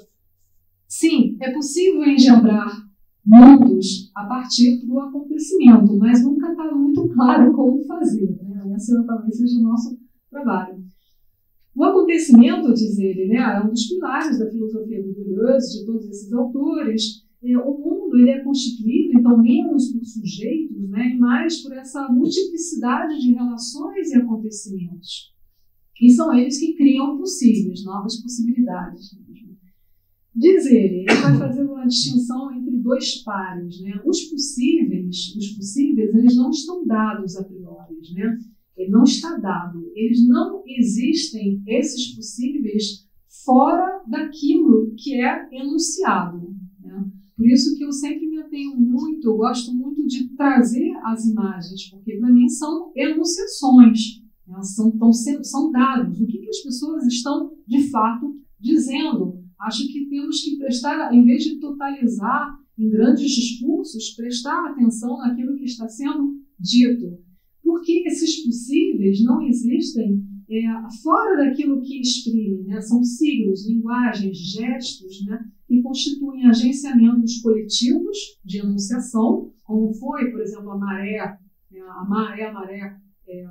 [0.87, 2.85] sim, é possível engendrar
[3.25, 8.37] mundos a partir do acontecimento, mas nunca está muito claro como fazer.
[8.43, 8.75] Né?
[8.75, 9.97] Esse talvez seja o nosso
[10.29, 10.83] trabalho.
[11.75, 16.07] O acontecimento, diz ele, né, é um dos pilares da filosofia do Deleuze, de todos
[16.07, 17.25] esses autores.
[17.43, 22.07] É, o mundo ele é constituído, então, menos por sujeitos né, e mais por essa
[22.07, 25.33] multiplicidade de relações e acontecimentos.
[26.01, 29.11] E são eles que criam possíveis, novas possibilidades.
[29.11, 29.24] Diz
[30.67, 34.01] ele, ele vai fazer uma distinção entre dois pares, né?
[34.05, 38.37] Os possíveis, os possíveis, eles não estão dados a priori, né?
[38.75, 39.91] Ele não está dado.
[39.95, 43.07] Eles não existem esses possíveis
[43.45, 46.53] fora daquilo que é enunciado.
[46.81, 47.11] Né?
[47.37, 51.89] Por isso que eu sempre me atenho muito, eu gosto muito de trazer as imagens,
[51.89, 54.61] porque para mim são enunciações, né?
[54.61, 56.19] são, são, são dados.
[56.19, 59.44] O que, que as pessoas estão de fato dizendo?
[59.65, 65.55] Acho que temos que prestar, em vez de totalizar em grandes discursos, prestar atenção naquilo
[65.55, 67.17] que está sendo dito.
[67.63, 70.61] Porque esses possíveis não existem é,
[71.01, 72.79] fora daquilo que exprime, né?
[72.79, 75.43] são signos, linguagens, gestos né?
[75.67, 81.39] que constituem agenciamentos coletivos de enunciação, como foi, por exemplo, a maré,
[81.71, 81.79] né?
[81.81, 82.97] a maré, a maré
[83.27, 83.45] é,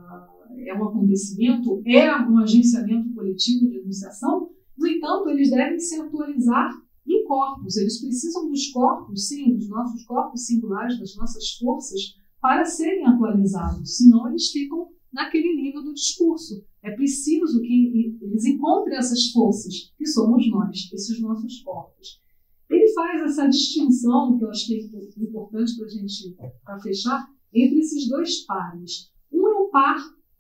[0.68, 6.70] é um acontecimento, é um agenciamento coletivo de enunciação, no entanto, eles devem se atualizar
[7.06, 7.76] em corpos.
[7.76, 12.00] Eles precisam dos corpos, sim, dos nossos corpos singulares, das nossas forças,
[12.40, 13.96] para serem atualizados.
[13.96, 16.64] Senão, eles ficam naquele nível do discurso.
[16.82, 22.20] É preciso que eles encontrem essas forças, que somos nós, esses nossos corpos.
[22.68, 27.26] Ele faz essa distinção, que eu acho que é importante para a gente pra fechar,
[27.52, 29.12] entre esses dois pares.
[29.32, 29.96] Um é o par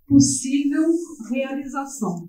[0.06, 0.90] possível
[1.30, 2.28] realização.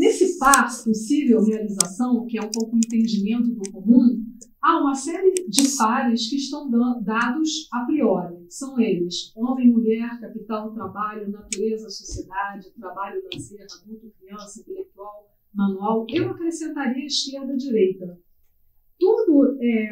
[0.00, 4.24] Nesse par possível realização, que é um pouco o entendimento do comum,
[4.62, 6.70] há uma série de pares que estão
[7.02, 8.46] dados a priori.
[8.48, 16.06] São eles: homem, mulher, capital, trabalho, natureza, sociedade, trabalho, lazer, adulto, criança, intelectual, manual.
[16.08, 18.18] Eu acrescentaria esquerda, direita.
[18.98, 19.90] Tudo, é,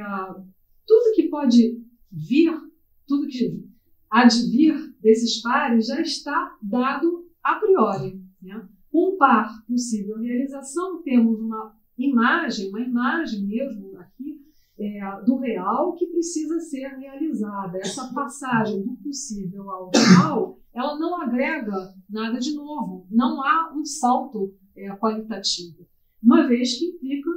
[0.87, 2.59] tudo que pode vir,
[3.07, 3.63] tudo que
[4.11, 8.23] advir desses pares já está dado a priori.
[8.41, 8.67] Né?
[8.99, 14.41] Um par possível realização, temos uma imagem, uma imagem mesmo aqui
[14.77, 17.79] é, do real que precisa ser realizada.
[17.79, 23.85] Essa passagem do possível ao real, ela não agrega nada de novo, não há um
[23.85, 25.87] salto é, qualitativo,
[26.23, 27.31] uma vez que implica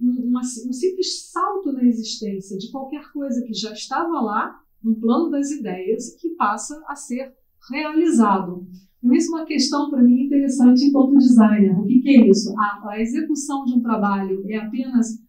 [0.00, 4.94] um, uma, um simples salto na existência de qualquer coisa que já estava lá no
[4.94, 7.34] plano das ideias e que passa a ser
[7.70, 8.66] realizado.
[9.02, 11.78] Isso é uma questão para mim interessante enquanto designer.
[11.78, 12.52] O que, que é isso?
[12.58, 15.22] A, a, execução de um trabalho é apenas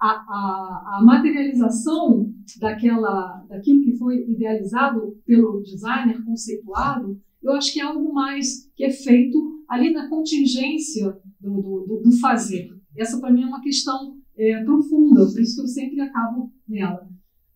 [0.00, 7.20] a, a, a, materialização daquela, daquilo que foi idealizado pelo designer, conceituado.
[7.42, 12.12] Eu acho que é algo mais que é feito ali na contingência do, do, do
[12.20, 12.70] fazer.
[12.96, 17.06] Essa para mim é uma questão é, profunda, por isso que eu sempre acabo nela.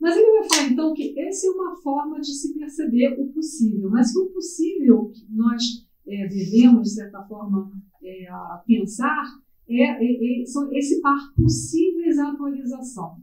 [0.05, 3.89] Mas ele vai falar então que essa é uma forma de se perceber o possível,
[3.89, 5.63] mas que o possível que nós
[6.07, 9.25] é, vivemos, de certa forma, é, a pensar,
[9.67, 13.17] é, é, é, são esse par possíveis à atualização.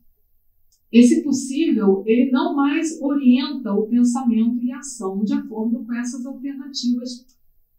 [0.91, 6.25] Esse possível, ele não mais orienta o pensamento e a ação de acordo com essas
[6.25, 7.27] alternativas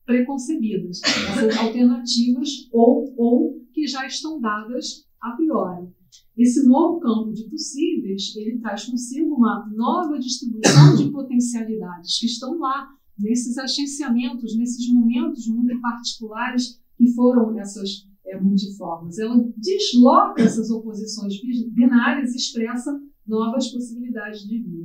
[0.07, 5.89] preconcebidas, essas alternativas ou, ou que já estão dadas a priori.
[6.37, 12.59] Esse novo campo de possíveis, ele traz consigo uma nova distribuição de potencialidades que estão
[12.59, 12.89] lá,
[13.19, 19.19] nesses agenciamentos, nesses momentos muito particulares que foram essas é, multiformas.
[19.19, 21.35] Ela desloca essas oposições
[21.71, 24.82] binárias e expressa novas possibilidades de vida.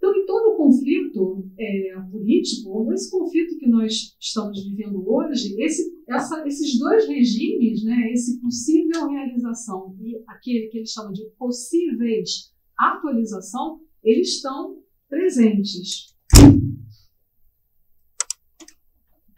[0.00, 5.92] Então, em todo conflito é, político, ou esse conflito que nós estamos vivendo hoje, esse,
[6.08, 12.50] essa, esses dois regimes, né, esse possível realização e aquele que eles chamam de possíveis
[12.78, 16.16] atualização, eles estão presentes.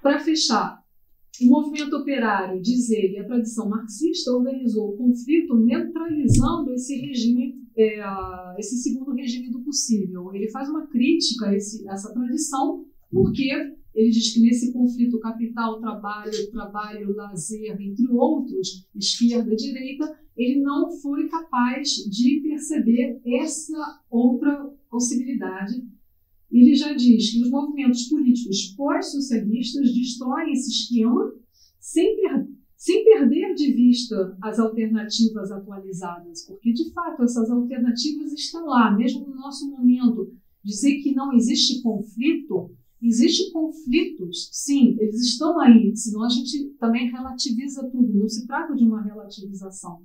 [0.01, 0.81] Para fechar,
[1.41, 8.01] o movimento operário, diz ele, a tradição marxista organizou o conflito neutralizando esse regime é,
[8.59, 10.33] esse segundo regime do possível.
[10.35, 13.51] Ele faz uma crítica a esse, essa tradição, porque
[13.95, 20.91] ele diz que nesse conflito capital, trabalho, trabalho, lazer, entre outros, esquerda direita, ele não
[20.91, 25.83] foi capaz de perceber essa outra possibilidade.
[26.51, 31.35] Ele já diz que os movimentos políticos pós-socialistas destroem esse esquema
[31.79, 32.47] sem, per
[32.83, 39.25] sem perder de vista as alternativas atualizadas, porque de fato essas alternativas estão lá, mesmo
[39.25, 40.35] no nosso momento.
[40.65, 47.09] Dizer que não existe conflito, existe conflitos, sim, eles estão aí, senão a gente também
[47.09, 50.03] relativiza tudo, não se trata de uma relativização.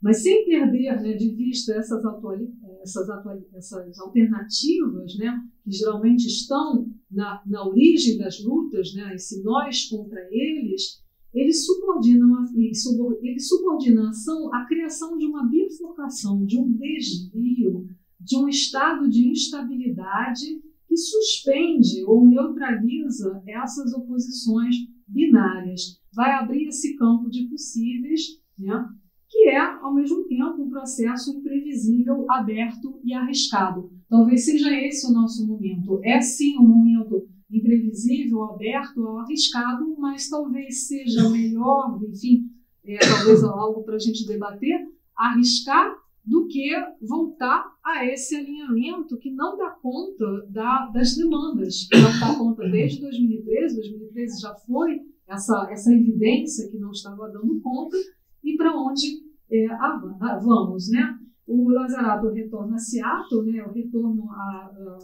[0.00, 2.48] Mas sem perder né, de vista essas, atuali
[2.80, 9.42] essas, atuali essas alternativas, né, que geralmente estão na, na origem das lutas, né, esse
[9.42, 11.02] nós contra eles,
[11.32, 17.86] eles subordinam, eles subordinam a ação à criação de uma bifurcação, de um desvio,
[18.20, 24.74] de um estado de instabilidade que suspende ou neutraliza essas oposições
[25.06, 26.00] binárias.
[26.14, 28.88] Vai abrir esse campo de possíveis, né,
[29.28, 33.92] que é, ao mesmo tempo, um processo imprevisível, aberto e arriscado.
[34.08, 36.00] Talvez seja esse o nosso momento.
[36.02, 42.50] É sim um momento imprevisível, aberto, arriscado, mas talvez seja melhor, enfim,
[42.84, 44.86] é, talvez algo para a gente debater,
[45.16, 46.70] arriscar do que
[47.00, 52.68] voltar a esse alinhamento que não dá conta da, das demandas, que não dá conta
[52.68, 57.96] desde 2013, 2013 já foi essa, essa evidência que não estava dando conta,
[58.44, 59.66] e para onde é,
[60.42, 61.18] vamos, né?
[61.46, 63.64] O Lazarato retorna a Seattle, né?
[63.64, 64.98] o retorno a, a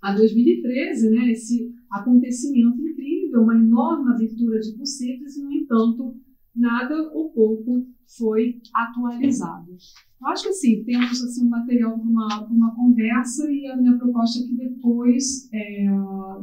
[0.00, 6.16] a 2013, né, esse acontecimento incrível, uma enorme abertura de possíveis, e, no entanto,
[6.54, 7.86] nada ou pouco
[8.16, 9.76] foi atualizado.
[10.20, 13.96] Eu acho que assim, temos assim, um material para uma, uma conversa e a minha
[13.96, 15.84] proposta é que depois, é,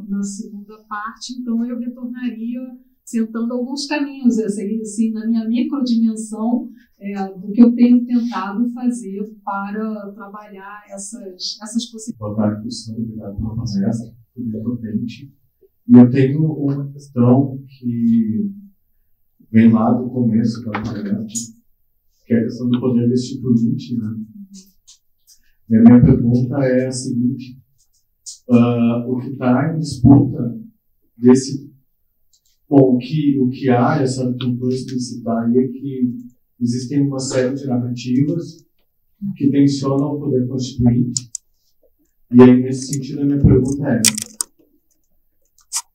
[0.08, 7.28] na segunda parte, então eu retornaria sentando alguns caminhos, assim, assim na minha microdimensão, é,
[7.34, 12.18] do que eu tenho tentado fazer para trabalhar essas, essas possibilidades.
[12.18, 12.98] Boa tarde, professor.
[12.98, 15.32] Obrigado pela conversa, por potente.
[15.88, 18.50] E eu tenho uma questão que
[19.52, 21.52] vem lá do começo da conversa,
[22.26, 23.96] que é a questão do poder destituinte.
[23.98, 24.16] Né?
[25.70, 27.62] E a minha pergunta é a seguinte:
[28.48, 30.58] uh, o que está em disputa
[31.16, 31.75] desse
[32.68, 36.16] Bom, o que, o que há, essa cultura explicitar aí, é que
[36.60, 38.64] existem uma série de narrativas
[39.36, 41.30] que tensionam o poder constituinte.
[42.32, 44.02] E aí, nesse sentido, a minha pergunta é: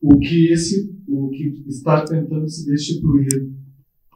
[0.01, 3.51] o que, esse, o que está tentando se destituir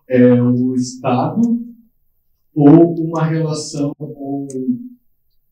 [0.08, 1.42] é o Estado
[2.54, 4.48] ou uma relação ou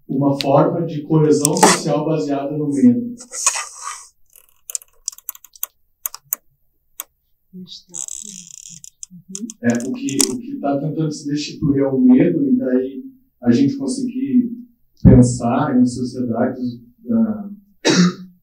[0.07, 3.13] uma forma de coesão social baseada no medo?
[9.11, 9.47] Uhum.
[9.61, 13.03] É, o que o está tentando se destituir é o medo, e daí
[13.41, 14.51] a gente conseguir
[15.03, 17.53] pensar em sociedades uh,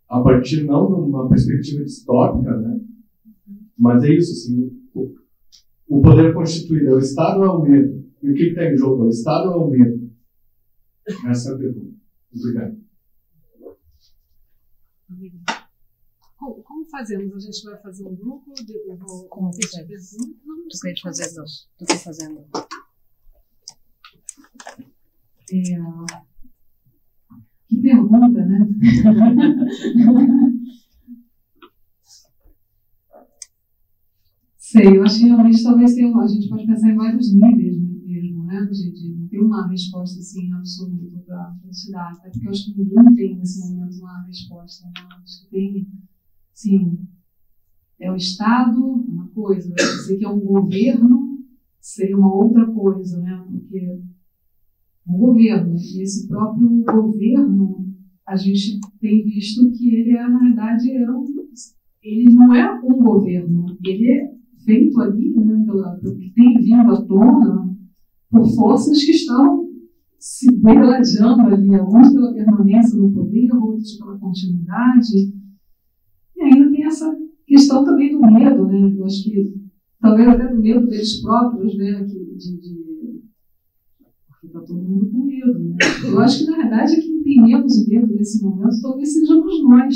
[0.08, 2.80] a partir não de uma perspectiva distópica, né?
[3.76, 5.14] Mas é isso, assim, o,
[5.88, 8.04] o poder constituído é o Estado ou é o medo?
[8.22, 9.04] E o que está em jogo?
[9.04, 10.10] É o Estado ou é o medo?
[11.26, 11.94] Essa é a pergunta.
[12.32, 12.76] Obrigado.
[16.40, 17.34] Como, como fazemos?
[17.34, 18.54] A gente vai fazer um grupo?
[18.54, 19.86] De, eu vou Como quiser.
[19.86, 20.10] perguntas?
[20.72, 21.44] Tu quer fazer não.
[21.76, 22.46] Tu quer fazendo.
[25.52, 25.76] É,
[27.68, 28.68] que pergunta, né?
[34.56, 38.44] Sei, eu acho que realmente talvez tenha, a gente pode pensar em vários níveis mesmo,
[38.44, 38.64] né?
[38.64, 42.64] De, de não ter uma resposta assim absoluta para te dar, até porque eu acho
[42.72, 44.92] que ninguém tem nesse momento uma resposta, né?
[45.22, 45.86] Acho que tem,
[46.60, 46.98] sim,
[47.98, 51.38] é o Estado, uma coisa, eu sei que é um governo,
[51.80, 53.42] seria uma outra coisa, né?
[53.50, 54.00] Porque
[55.08, 55.74] um governo.
[55.74, 57.86] E esse próprio governo,
[58.26, 61.26] a gente tem visto que ele é, na verdade, é um,
[62.02, 64.34] ele não é um governo, ele é
[64.64, 67.76] feito ali, né, pela, pelo que tem vindo à tona,
[68.30, 69.68] por forças que estão
[70.18, 75.39] se degladiando ali, alguns pela permanência no poder, outros pela continuidade.
[76.90, 77.16] Essa
[77.46, 78.92] questão também do medo, né?
[78.98, 79.54] Eu acho que
[80.00, 82.04] talvez até do medo deles próprios, né?
[82.04, 83.20] Que, de, de
[84.26, 85.56] porque está todo mundo com medo.
[85.56, 85.76] Né?
[86.04, 89.94] Eu acho que, na verdade, quem tem menos medo nesse momento talvez sejamos nós.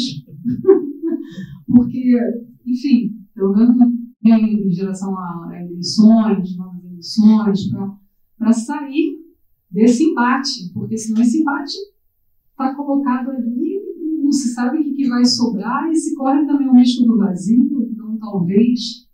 [1.66, 2.16] porque,
[2.64, 3.76] enfim, pelo menos
[4.24, 7.70] em direção a eleições, novas eleições,
[8.38, 9.18] para sair
[9.68, 11.74] desse embate, porque senão esse embate
[12.50, 13.63] está colocado ali
[14.34, 18.18] se sabe o que, vai sobrar e se corre também o risco do vazio, então
[18.18, 19.08] talvez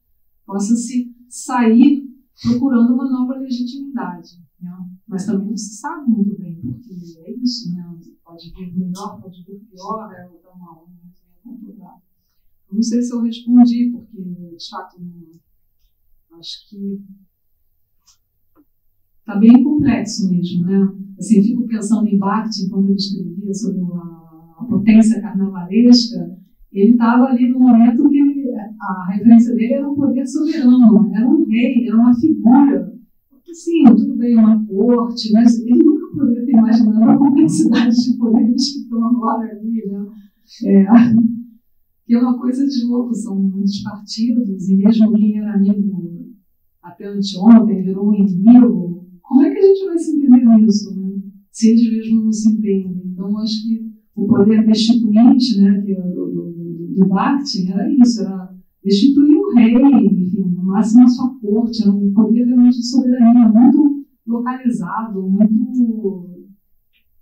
[0.47, 2.09] possa se sair
[2.43, 4.41] procurando uma nova legitimidade.
[4.61, 4.71] Né?
[5.07, 6.93] Mas também não se sabe muito bem, porque
[7.25, 7.99] é isso, né?
[8.25, 11.01] pode vir melhor, pode vir pior, é outra uma onda
[11.43, 12.03] conturbada.
[12.71, 14.23] Não sei se eu respondi, porque
[14.57, 17.03] de fato não, acho que
[19.19, 20.79] está bem complexo mesmo, né?
[21.19, 24.20] Assim, eu fico pensando em Barthes, quando ele escrevia sobre a,
[24.61, 26.39] a potência carnavalesca,
[26.73, 31.29] ele estava ali no momento que ele, a referência dele era um poder soberano, era
[31.29, 32.93] um rei, era uma figura.
[33.53, 38.73] Sim, tudo bem, uma corte, mas ele nunca poderia ter imaginado a complexidade de poderes
[38.73, 40.07] que estão agora ali, né?
[40.67, 40.87] É,
[42.07, 46.31] que é uma coisa de louco, são muitos partidos, e mesmo quem era amigo
[46.81, 49.09] até anteontem virou um inimigo.
[49.23, 51.21] Como é que a gente vai se entender nisso, né?
[51.51, 53.03] Se eles mesmos não se entendem.
[53.07, 58.55] Então, acho que o poder destituinte, né, é do, do, do era isso, era
[58.85, 63.49] destituir o rei, enfim, no máximo a sua corte, era um poder realmente de soberania,
[63.49, 66.29] muito localizado, muito.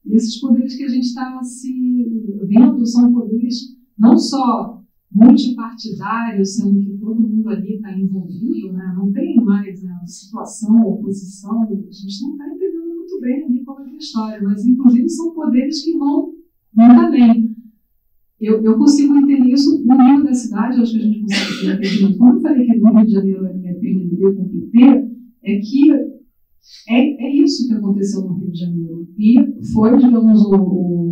[0.07, 2.07] Esses poderes que a gente está se
[2.47, 4.83] vendo são poderes não só
[5.13, 8.95] multipartidários, sendo que todo mundo ali está envolvido, né?
[8.97, 13.71] não tem mais né, situação, oposição, a gente não está entendendo muito bem ali que
[13.71, 16.38] é a história, mas inclusive são poderes que vão
[16.79, 17.57] muito além.
[18.41, 21.75] Eu, eu consigo entender isso no nível da cidade, acho que a gente consegue ter
[21.75, 22.19] entendimento.
[22.19, 25.09] Quando eu falei que no Rio de Janeiro é PMDB com PT,
[25.43, 25.93] é que
[26.89, 29.09] é, é isso que aconteceu no Rio de Janeiro.
[29.19, 29.37] E
[29.73, 31.09] foi, digamos, o, o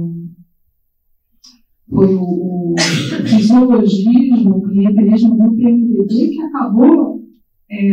[1.88, 2.76] foi o, o
[3.26, 7.24] fisiologismo, o clientelismo do PMDB que acabou
[7.70, 7.90] é,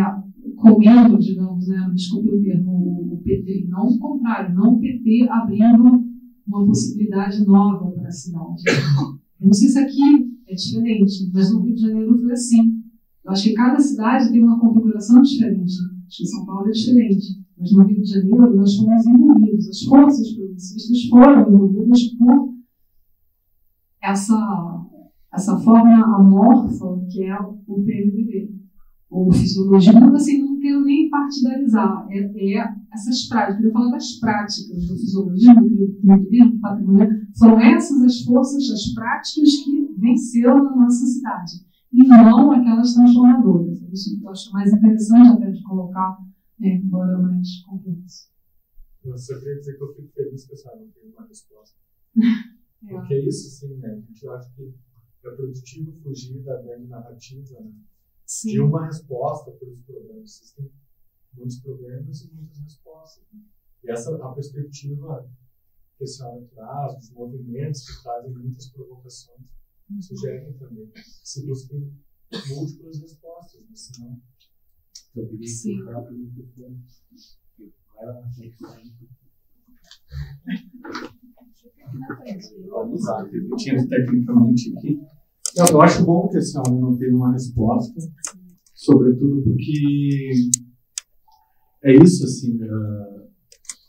[0.58, 6.13] comendo, digamos, né, desculpe o termo, o PT, não o contrário, não o PT abrindo
[6.48, 8.64] uma possibilidade nova para a cidade.
[9.40, 12.84] Eu não sei se aqui é diferente, mas no Rio de Janeiro foi assim.
[13.24, 15.74] Eu acho que cada cidade tem uma configuração diferente.
[16.08, 17.44] Acho que São Paulo é diferente.
[17.58, 19.70] Mas no Rio de Janeiro nós fomos engolidos.
[19.70, 22.54] As forças progressistas foram engolidas por
[24.02, 24.86] essa,
[25.34, 28.52] essa forma amorfa que é o PMDB.
[29.10, 32.08] Ou fisiologismo, assim, quero nem partidarizar.
[32.10, 33.66] É, é essas práticas.
[33.66, 37.28] Eu falo das práticas do fisiologismo, do PMDB, do patrimônio.
[37.34, 41.52] São essas as forças, as práticas que venceram na nossa cidade.
[41.92, 43.82] E não aquelas transformadoras.
[43.92, 46.18] Isso eu acho mais interessante até de colocar,
[46.60, 48.32] né, embora mais complexo.
[49.04, 51.78] Eu só queria dizer que eu fico feliz que eu não tenho uma resposta.
[52.86, 52.96] É.
[52.96, 53.94] Porque é isso, sim, né?
[53.94, 54.74] A gente acha que
[55.26, 57.72] é produtivo fugir da grande narrativa, né?
[58.26, 58.52] Sim.
[58.52, 60.42] De uma resposta para os problemas.
[60.42, 60.72] Existem
[61.34, 63.24] muitos problemas e muitas respostas.
[63.34, 63.42] né?
[63.84, 65.30] E essa a perspectiva
[65.98, 69.48] que a senhora traz, dos movimentos que trazem muitas provocações,
[70.02, 71.94] sugerem também que se busquem
[72.50, 73.76] múltiplas respostas, né?
[73.76, 74.22] senão
[75.16, 75.84] Eu queria Sim.
[75.86, 76.84] para o microfone.
[77.96, 78.56] Vai lá na frente.
[81.94, 82.68] na frente.
[82.70, 85.02] Vamos usar, refletindo tecnicamente aqui.
[85.56, 87.94] Eu, acho bom que a senhora não tenha uma resposta,
[88.74, 90.32] sobretudo porque
[91.84, 93.28] é isso, assim, uh,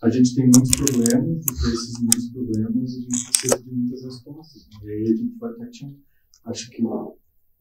[0.03, 4.05] a gente tem muitos problemas, e para esses muitos problemas a gente precisa de muitas
[4.05, 4.67] respostas.
[4.67, 4.79] Né?
[4.85, 5.97] E aí a gente vai tateando.
[6.45, 6.83] Acho que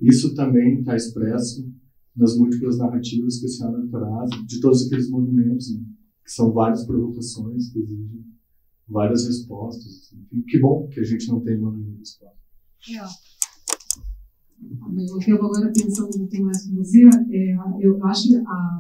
[0.02, 1.72] isso também está expresso
[2.16, 5.82] nas múltiplas narrativas que a senhora traz, de todos aqueles movimentos, né?
[6.26, 8.26] que são várias provocações que exigem
[8.88, 10.12] várias respostas.
[10.12, 12.38] Enfim, que bom que a gente não tem uma resposta.
[12.92, 13.33] É.
[14.96, 18.80] Eu fico agora pensando no tema com você, é, eu acho que a,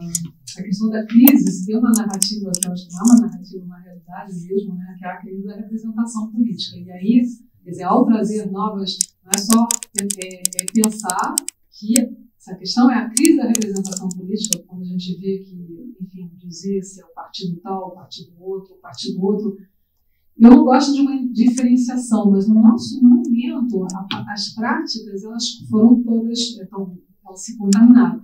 [0.60, 3.66] a questão da crise, se tem uma narrativa que eu acho que é uma narrativa,
[3.66, 6.78] uma realidade mesmo, né, que é a crise da representação política.
[6.78, 7.22] E aí,
[7.64, 9.68] quer dizer, ao trazer novas, não é só
[10.00, 11.36] é, é pensar
[11.72, 11.98] que
[12.38, 16.82] essa questão é a crise da representação política, quando a gente vê que, enfim, dizer
[16.84, 19.58] se é o partido tal, o partido outro, o partido outro,
[20.40, 26.02] eu não gosto de uma diferenciação, mas no nosso momento, a, as práticas elas foram
[26.04, 28.22] todas, então, elas se contaminaram.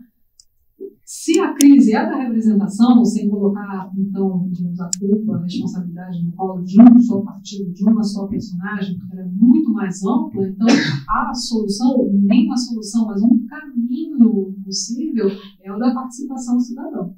[1.05, 4.47] Se a crise é da representação, sem colocar, então,
[4.79, 9.13] a culpa, a responsabilidade no colo de um só partido, de uma só personagem, porque
[9.13, 10.67] ela é muito mais ampla, então
[11.09, 15.29] a solução, nem uma solução, mas um caminho possível
[15.63, 17.07] é o da participação cidadã.
[17.07, 17.13] Né?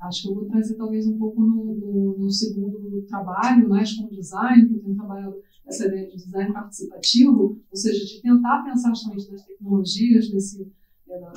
[0.00, 4.10] Acho que eu vou trazer talvez um pouco no, no, no, segundo trabalho, mais como
[4.10, 5.36] design, que eu tenho trabalhado
[5.66, 10.72] essa ideia de design participativo, ou seja, de tentar pensar justamente nas tecnologias, nesse,
[11.06, 11.32] é, da,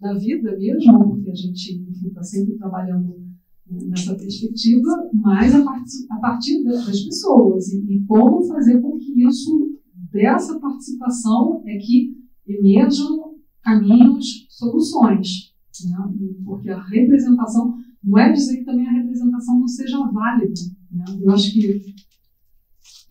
[0.00, 3.18] da, vida mesmo, porque a gente está sempre trabalhando
[3.66, 8.98] né, nessa perspectiva, mas a, part, a partir das pessoas e, e como fazer com
[8.98, 9.78] que isso,
[10.12, 12.14] dessa participação, é que
[12.46, 15.52] emerjam caminhos, soluções.
[15.88, 15.96] Né?
[16.44, 20.52] Porque a representação não é dizer que também a representação não seja válida.
[20.90, 21.04] Né?
[21.20, 21.94] Eu acho que.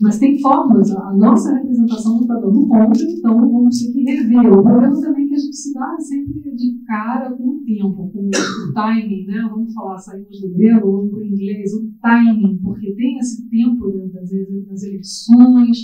[0.02, 4.52] Mas tem formas, a nossa representação não está dando conta, então vamos ter que rever.
[4.52, 8.12] O problema também é que a gente se dá sempre de cara com o tempo,
[8.12, 9.48] com o timing, né?
[9.50, 13.88] Vamos falar, saímos do grego, vamos para o inglês, o timing, porque tem esse tempo
[13.90, 14.30] né, das,
[14.68, 15.78] das eleições,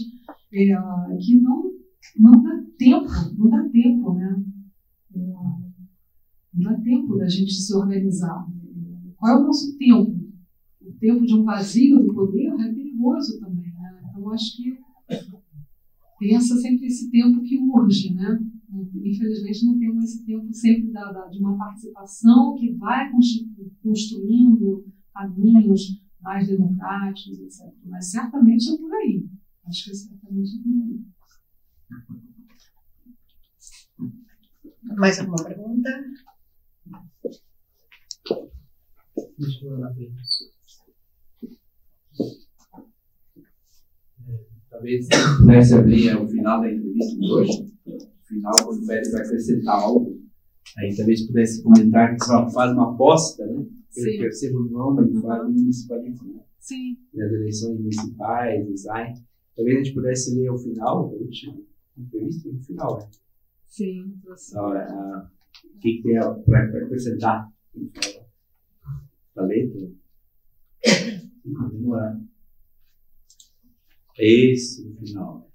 [0.52, 0.74] é,
[1.20, 1.72] que não,
[2.20, 4.44] não dá tempo, não dá tempo, né?
[5.16, 5.20] É,
[6.56, 8.48] não dá tempo da gente se organizar.
[9.18, 10.16] Qual é o nosso tempo?
[10.82, 13.72] O tempo de um vazio do poder é perigoso também.
[13.74, 14.02] Né?
[14.10, 14.80] Então, acho que
[16.20, 18.40] pensa sempre esse tempo que urge, né?
[19.04, 23.10] Infelizmente, não temos esse tempo sempre da, da, de uma participação que vai
[23.82, 27.74] construindo caminhos mais democráticos, etc.
[27.86, 29.26] Mas certamente é por aí.
[29.66, 31.06] Acho que certamente é por aí.
[34.98, 35.90] Mais alguma pergunta?
[36.86, 37.44] Deixa eu na frente.
[39.18, 39.27] É,
[44.70, 45.08] talvez
[45.40, 47.74] pudesse abrir o final da entrevista de hoje.
[47.86, 50.22] No final, quando o Pedro vai acrescentar algo,
[50.78, 53.66] aí talvez pudesse comentar que só faz uma aposta, né?
[53.96, 56.44] Eu percebo o nome, ele fala do municipalismo, né?
[56.60, 56.98] Sim.
[57.14, 59.14] Das eleições municipais, design.
[59.56, 61.58] Talvez a gente pudesse ler o final da última
[61.98, 63.10] entrevista, no final, né?
[63.66, 64.14] Sim.
[64.56, 65.30] Ah,
[65.66, 67.50] o que, que tem para acrescentar?
[69.38, 69.92] Da letra
[70.84, 72.20] e continuar.
[74.18, 75.52] Esse no final.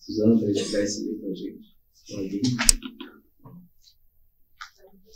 [0.00, 1.76] Suzana, para pudesse ler para a gente.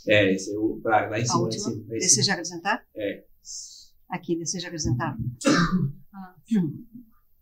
[0.07, 0.79] É, esse é o.
[0.81, 1.47] Pra, lá em cima.
[1.47, 1.51] A.
[1.51, 2.87] Cima, deseja acrescentar?
[2.95, 3.25] É.
[4.09, 5.17] Aqui, deseja acrescentar?
[6.13, 6.35] Ah.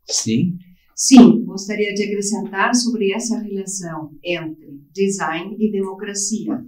[0.07, 0.57] Sim.
[0.95, 6.65] Sim, gostaria de acrescentar sobre essa relação entre design e democracia.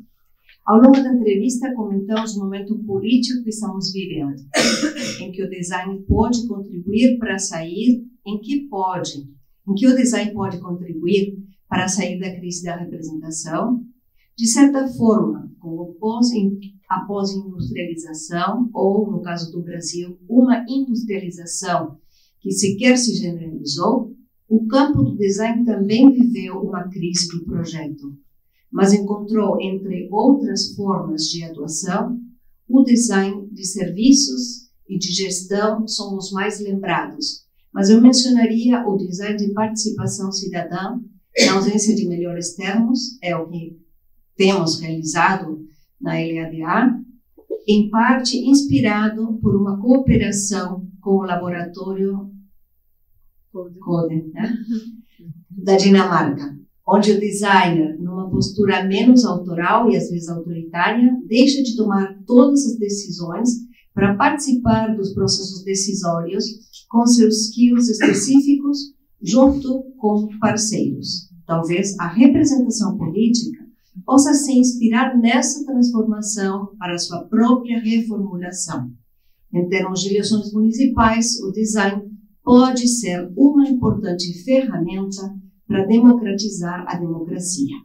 [0.68, 4.36] Ao longo da entrevista, comentamos o momento político que estamos vivendo,
[5.22, 9.30] em que o design pode contribuir para sair, em que pode,
[9.66, 11.38] em que o design pode contribuir
[11.70, 13.82] para sair da crise da representação,
[14.38, 15.96] de certa forma, como
[16.90, 21.98] a pós-industrialização, ou, no caso do Brasil, uma industrialização
[22.42, 24.14] que sequer se generalizou,
[24.50, 28.18] o campo do design também viveu uma crise do projeto
[28.72, 32.20] mas encontrou, entre outras formas de atuação,
[32.68, 37.46] o design de serviços e de gestão são os mais lembrados.
[37.74, 41.00] Mas eu mencionaria o design de participação cidadã,
[41.46, 43.80] na ausência de melhores termos, é o que
[44.36, 45.66] temos realizado
[46.00, 47.00] na LADA,
[47.68, 52.32] em parte inspirado por uma cooperação com o laboratório
[53.52, 54.56] Code, né?
[55.50, 56.58] da Dinamarca
[56.88, 62.66] onde o designer, numa postura menos autoral e às vezes autoritária, deixa de tomar todas
[62.66, 63.50] as decisões
[63.94, 66.46] para participar dos processos decisórios
[66.90, 68.78] com seus skills específicos
[69.22, 71.30] junto com parceiros.
[71.46, 73.66] Talvez a representação política
[74.06, 78.90] possa se inspirar nessa transformação para sua própria reformulação.
[79.54, 82.04] Em termos de eleições municipais, o design
[82.44, 85.36] pode ser uma importante ferramenta
[85.68, 87.76] para democratizar a democracia.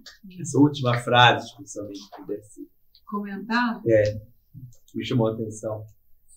[0.41, 2.69] Essa última frase, especialmente, pudesse
[3.05, 3.83] comentar?
[3.87, 4.21] É,
[4.95, 5.85] me chamou a atenção.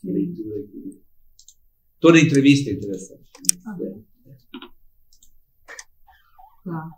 [0.07, 1.01] A leitura aqui.
[1.99, 3.29] Toda entrevista é interessante.
[3.65, 3.77] Ah,
[6.63, 6.89] Tá.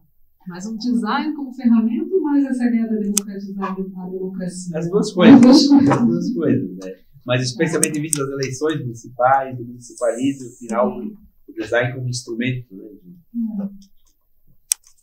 [0.48, 4.80] Mas um design como ferramenta ou mais essa ideia da democratizar a democracia?
[4.80, 5.46] As duas coisas.
[5.46, 6.96] As duas coisas, né?
[7.26, 12.74] Mas especialmente em vista das eleições municipais, do municipalismo, final, o design como instrumento.
[12.74, 13.70] Né?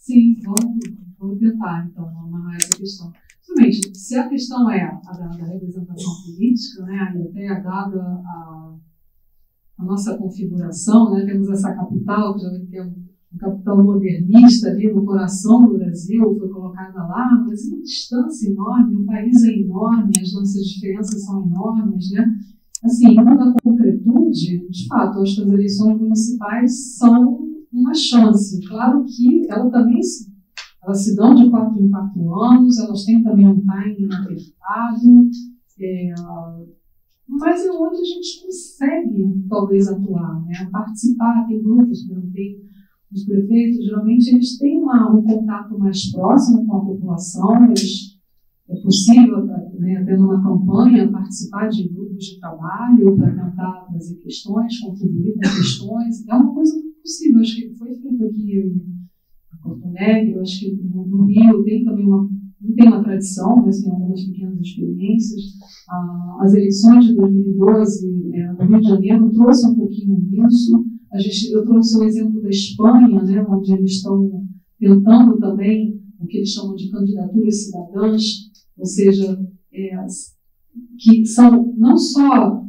[0.05, 0.85] Sim, vamos,
[1.19, 3.11] vamos tentar então amarrar essa questão.
[3.39, 8.77] Justamente, se a questão é a da, da representação política, né, e até dada a,
[9.79, 15.07] a nossa configuração, né, temos essa capital, que já tem um capital modernista ali no
[15.07, 20.13] coração do Brasil, foi colocada lá, mas é uma distância enorme, o país é enorme,
[20.21, 22.39] as nossas diferenças são enormes, né?
[22.83, 28.61] Assim, indo na concretude, de fato, acho que as eleições municipais são uma chance.
[28.67, 30.33] Claro que ela também se,
[30.83, 35.31] elas se dão de quatro em quatro anos, elas têm também um timing apertado,
[35.81, 36.15] é,
[37.27, 40.69] mas é onde a gente consegue, talvez, atuar, né?
[40.71, 42.63] participar, tem grupos, tem
[43.13, 48.15] os prefeitos, geralmente eles têm uma, um contato mais próximo com a população, eles,
[48.69, 54.81] é possível, né, até numa campanha, participar de grupos de trabalho para tentar trazer questões,
[54.81, 56.27] contribuir com questões.
[56.27, 56.75] É uma coisa
[57.05, 57.41] possível.
[57.41, 62.07] Acho que foi feito aqui em Porto Alegre, acho que no, no, Rio tem também
[62.07, 62.29] uma.
[62.61, 65.43] Não tem uma tradição, mas tem algumas pequenas experiências.
[65.91, 70.85] Ah, as eleições de 2012 é, no Rio de Janeiro trouxe um pouquinho isso.
[71.13, 74.47] A gente, eu trouxe o exemplo da Espanha, né, onde eles estão
[74.79, 78.23] tentando também o que eles chamam de candidaturas cidadãs,
[78.79, 79.39] ou seja,
[79.73, 80.07] é,
[80.99, 82.65] que são não só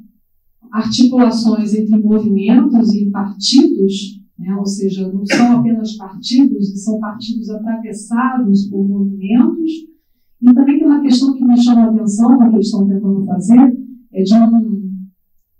[0.72, 7.50] articulações entre movimentos e partidos, né, ou seja, não são apenas partidos, e são partidos
[7.50, 9.72] atravessados por movimentos,
[10.42, 13.78] e também tem uma questão que me chama a atenção, que eles estão tentando fazer,
[14.14, 14.86] é de um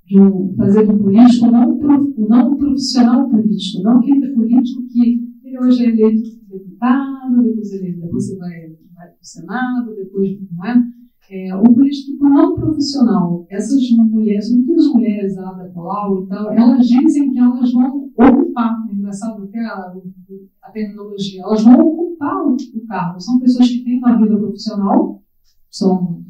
[0.06, 1.80] de um, fazer do político não,
[2.30, 7.94] não um profissional político, não aquele político que ele hoje é eleito deputado, depois, ele,
[7.94, 8.52] depois você vai,
[8.94, 10.84] vai para o Senado, depois não é?
[11.30, 13.46] é, o político não profissional.
[13.50, 18.86] Essas mulheres, muitas mulheres lá da Colau e tal, elas dizem que elas vão ocupar,
[18.90, 19.94] é engraçado até a,
[20.64, 23.20] a terminologia, elas vão ocupar o, o cargo.
[23.20, 25.22] São pessoas que têm uma vida profissional,
[25.70, 26.24] são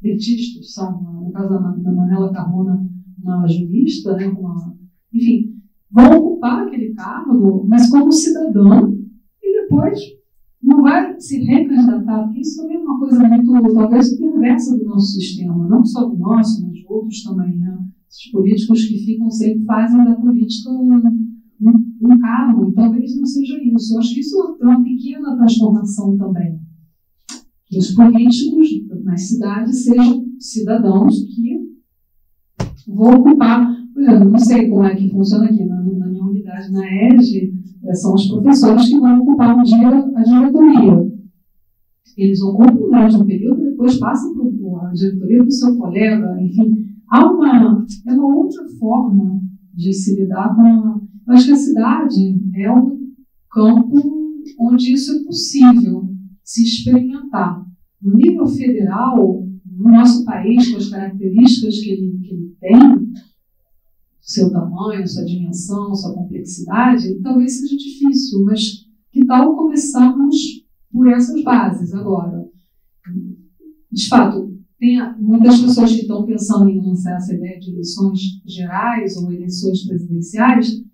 [0.00, 2.86] petistas, são, no caso da, da Manela Carmona,
[3.22, 4.76] uma jurista, né, uma,
[5.12, 5.54] enfim,
[5.90, 8.98] vão ocupar aquele cargo, mas como cidadão,
[9.42, 9.98] e depois
[10.62, 15.12] não vai se recandidatar, porque isso também é uma coisa muito, talvez, perversa do nosso
[15.12, 17.73] sistema, não só do nosso, mas de outros também, né?
[18.14, 20.94] Os políticos que ficam sempre fazem da política um,
[21.60, 23.94] um, um cargo, e talvez não seja isso.
[23.94, 26.60] Eu acho que isso é uma pequena transformação também.
[27.66, 28.68] Que os políticos
[29.02, 31.58] nas cidades sejam cidadãos que
[32.86, 33.74] vou ocupar.
[33.92, 37.52] Por exemplo, não sei como é que funciona aqui na, na minha unidade, na ERG,
[37.84, 41.12] é, são os professores que vão ocupar um dia a diretoria.
[42.16, 46.93] Eles ocupam durante um período, depois passam para a diretoria para o seu colega, enfim.
[47.08, 49.40] Há uma, é uma outra forma
[49.72, 51.06] de se lidar com.
[51.26, 53.12] Eu acho que a cidade é um
[53.50, 56.08] campo onde isso é possível
[56.42, 57.64] se experimentar.
[58.00, 63.12] No nível federal, no nosso país, com as características que ele, que ele tem,
[64.20, 70.36] seu tamanho, sua dimensão, sua complexidade, talvez seja difícil, mas que tal começarmos
[70.90, 72.48] por essas bases agora?
[73.90, 74.53] De fato,
[74.84, 79.86] tem muitas pessoas que estão pensando em lançar essa ideia de eleições gerais ou eleições
[79.86, 80.84] presidenciais,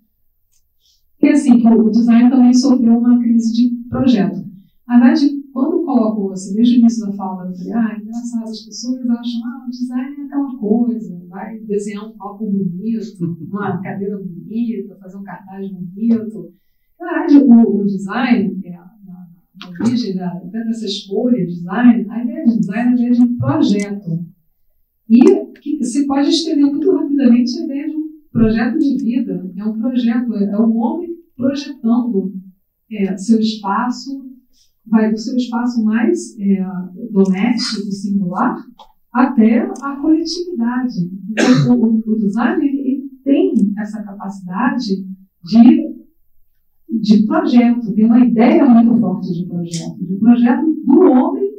[1.21, 4.43] e assim, o design também sofreu uma crise de projeto.
[4.87, 8.61] Na verdade, quando colocou, assim, desde o início da fala, eu falei, ah, engraçado, as
[8.61, 14.17] pessoas acham, ah, o design é aquela coisa, vai desenhar um copo bonito, uma cadeira
[14.17, 16.53] bonita, fazer um cartaz bonito.
[16.99, 18.79] Na verdade, o, o design, é,
[19.69, 24.25] origem da, dessa escolha, design, a ideia de design é a ideia de projeto.
[25.09, 29.51] E que se pode estender muito rapidamente a ideia de um projeto de vida.
[29.55, 32.33] É um projeto, é, é o homem projetando
[32.91, 34.25] é, seu espaço,
[34.85, 36.65] vai do seu espaço mais é,
[37.11, 38.57] doméstico, singular,
[39.13, 40.95] até a coletividade.
[41.31, 45.05] Então, o, o design ele tem essa capacidade
[45.43, 46.00] de,
[47.01, 51.51] de projeto, tem uma ideia muito forte de projeto, de projeto do homem,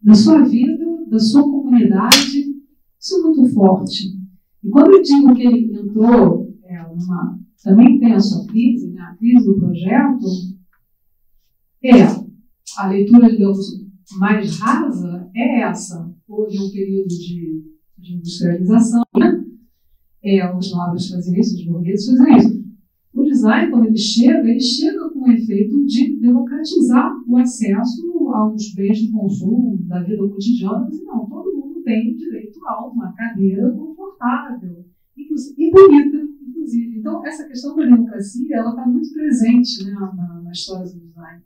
[0.00, 2.56] da sua vida, da sua comunidade,
[2.98, 4.16] isso é muito forte.
[4.64, 9.02] E quando eu digo que ele entrou é, numa, também tem a sua crise, né,
[9.02, 10.26] a crise do projeto,
[11.84, 12.02] é
[12.78, 13.86] a leitura, digamos,
[14.18, 16.10] mais rasa é essa.
[16.26, 17.62] Houve um período de,
[17.98, 19.44] de industrialização, né?
[20.22, 22.57] É, os nobres faziam isso, os burgueses faziam isso.
[23.28, 28.98] Design, quando ele chega, ele chega com o efeito de democratizar o acesso aos bens
[28.98, 30.88] de consumo da vida cotidiana.
[30.92, 34.84] E não, todo mundo tem direito a uma cadeira confortável
[35.16, 36.16] e bonita,
[36.48, 36.98] inclusive.
[36.98, 41.42] Então, essa questão da democracia, ela está muito presente né, na, na história do design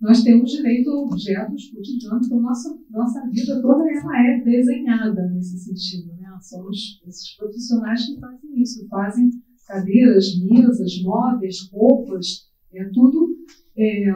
[0.00, 5.58] nós temos direito a objetos cotidianos, então nossa, nossa vida toda ela é desenhada nesse
[5.58, 6.12] sentido.
[6.14, 6.28] Né?
[6.40, 9.30] São os, esses profissionais que fazem isso, fazem
[9.68, 13.36] cadeiras, mesas, móveis, roupas, é tudo
[13.76, 14.10] é,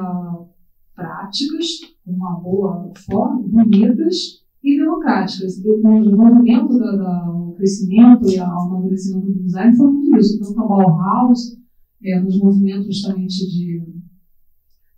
[0.95, 1.67] práticas,
[2.05, 5.59] com uma boa forma, bonitas e democráticas.
[5.59, 10.41] O desenvolvimento, da, da, o crescimento e o amadurecimento do design foi muito isso.
[10.41, 11.59] Tanto a Bauhaus,
[12.03, 13.83] é, nos movimentos justamente de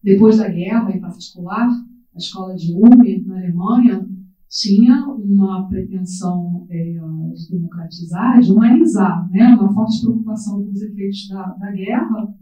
[0.02, 4.06] depois da guerra, em particular, a escola de Ulm, na Alemanha,
[4.54, 6.92] tinha uma pretensão é,
[7.34, 9.56] de democratizar, de humanizar, né?
[9.56, 12.32] uma forte preocupação com os efeitos da, da guerra,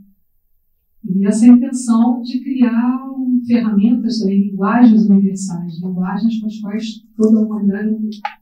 [1.05, 3.01] e essa intenção de criar
[3.47, 7.97] ferramentas também, linguagens universais, linguagens com as quais toda a humanidade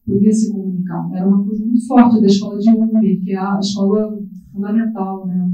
[0.04, 1.08] podia se comunicar.
[1.14, 4.18] Era uma coisa muito forte da escola de Ulm, que é a escola
[4.52, 5.50] fundamental né,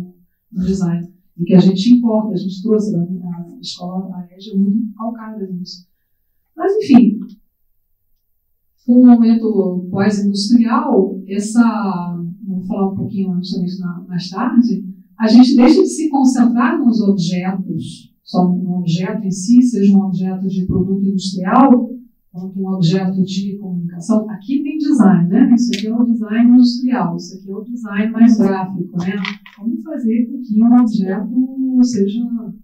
[0.51, 4.55] no design e que a gente importa, a gente trouxe da a escola, a EJA
[4.55, 5.87] é muito calcada nisso.
[6.57, 7.21] Mas, enfim,
[8.87, 13.53] com o momento pós-industrial, essa, vamos falar um pouquinho antes
[14.07, 14.85] mais tarde,
[15.19, 20.03] a gente deixa de se concentrar nos objetos, só no objeto em si, seja um
[20.03, 21.91] objeto de produto industrial,
[22.31, 24.31] quanto um objeto de comunicação.
[24.31, 25.53] Aqui tem design, né?
[25.55, 29.17] Isso aqui é o design industrial, isso aqui é o design mais gráfico, né?
[29.57, 32.21] Como fazer com que um objeto seja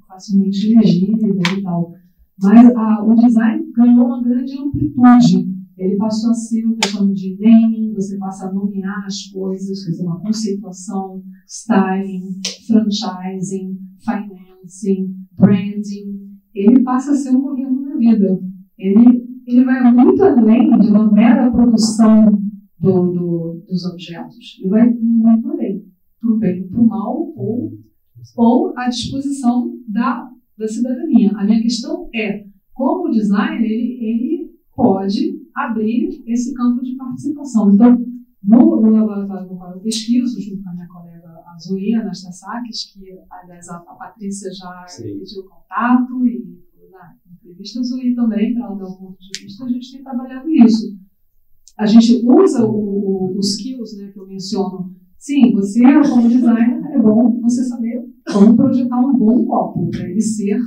[0.06, 1.94] facilmente legível e tal.
[2.40, 5.51] Mas a, o design ganhou uma grande amplitude.
[5.76, 9.90] Ele passou a ser o eu de naming, você passa a nomear as coisas, quer
[9.90, 16.30] dizer, uma conceituação, styling, franchising, financing, branding.
[16.54, 18.40] Ele passa a ser um governo da vida.
[18.78, 22.38] Ele ele vai muito além de uma mera produção
[22.78, 24.58] do, do, dos objetos.
[24.60, 25.84] Ele vai muito além,
[26.20, 27.72] para o bem para o mal, ou,
[28.36, 31.32] ou à disposição da, da cidadania.
[31.34, 37.72] A minha questão é, como o design, ele, ele pode abrir esse campo de participação.
[37.72, 37.98] Então,
[38.42, 43.04] no, no laboratório no qual eu pesquiso, junto com a minha colega Zoe Anastasakis, que,
[43.30, 45.18] aliás, a, a Patrícia já Sim.
[45.18, 49.68] pediu contato e na entrevista Zui também, para ela dar um ponto de vista, a
[49.68, 50.96] gente tem trabalhado isso.
[51.78, 54.94] A gente usa o, os skills né, que eu menciono.
[55.16, 55.80] Sim, você,
[56.10, 60.58] como designer, é bom você saber como projetar um bom copo, para ele ser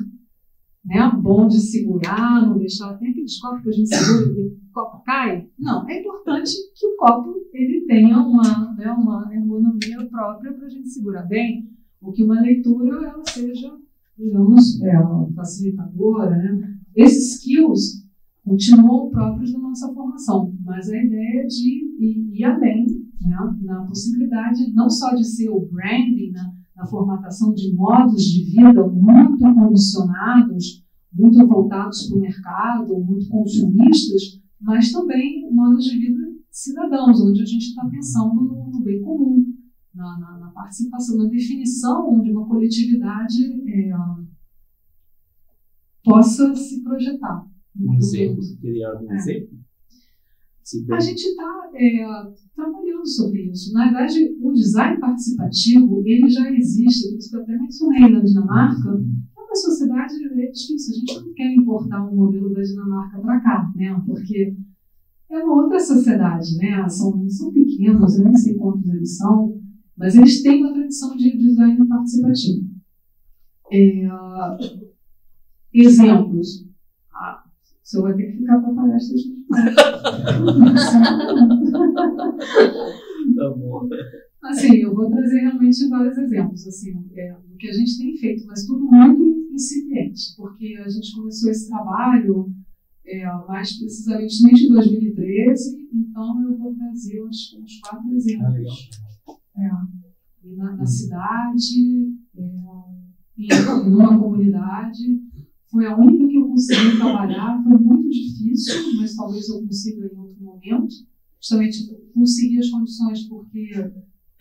[0.86, 2.94] né, bom de segurar, não deixar.
[2.98, 5.48] Tem aqueles copos que a gente segura e o copo cai.
[5.58, 10.70] Não, é importante que o copo ele tenha uma, né, uma ergonomia própria para a
[10.70, 11.70] gente segurar bem,
[12.02, 13.74] ou que uma leitura ela seja
[14.18, 14.94] digamos, é,
[15.36, 16.78] facilitadora, né?
[16.96, 18.06] Esses skills
[18.44, 22.86] continuam próprios da nossa formação, mas a ideia é de ir, ir além,
[23.22, 23.38] né?
[23.64, 26.55] na possibilidade não só de ser o branding, né?
[26.76, 30.84] Na formatação de modos de vida muito condicionados,
[31.14, 37.46] muito voltados para o mercado, muito consumistas, mas também modos de vida cidadãos, onde a
[37.46, 39.46] gente está pensando no, no bem comum,
[39.94, 43.92] na, na, na, participação, na definição de uma coletividade é,
[46.04, 47.46] possa se projetar.
[47.78, 48.42] Um exemplo?
[48.62, 49.16] Teria algum é.
[49.16, 49.65] exemplo?
[50.90, 52.08] A gente está é,
[52.56, 53.72] trabalhando sobre isso.
[53.72, 58.20] Na verdade, o design participativo ele já existe, por isso que eu até mencionei na
[58.20, 58.90] Dinamarca.
[59.38, 63.40] É uma sociedade é difícil, a gente não quer importar um modelo da Dinamarca para
[63.42, 64.02] cá, né?
[64.08, 64.56] porque
[65.30, 66.90] é uma outra sociedade, né?
[66.90, 69.62] são, são pequenos, eu nem sei quantos eles são,
[69.96, 72.68] mas eles têm uma tradição de design participativo.
[73.72, 74.08] É,
[75.72, 76.66] exemplos.
[77.86, 79.36] Senhor vai ter que ficar para palestra de
[83.36, 83.88] Tá bom.
[84.44, 88.46] Assim, eu vou trazer realmente vários exemplos assim, é, do que a gente tem feito,
[88.48, 92.52] mas tudo muito incipiente, porque a gente começou esse trabalho
[93.06, 98.90] é, mais precisamente desde 2013, então eu vou trazer acho, uns quatro exemplos.
[99.58, 99.88] Ah,
[100.44, 102.42] é, na, na, cidade, é,
[103.38, 103.48] em
[103.94, 105.22] uma comunidade.
[105.72, 110.18] Foi a única que eu consegui trabalhar, foi muito difícil, mas talvez eu consiga em
[110.18, 110.94] outro momento.
[111.40, 113.72] Justamente consegui as condições porque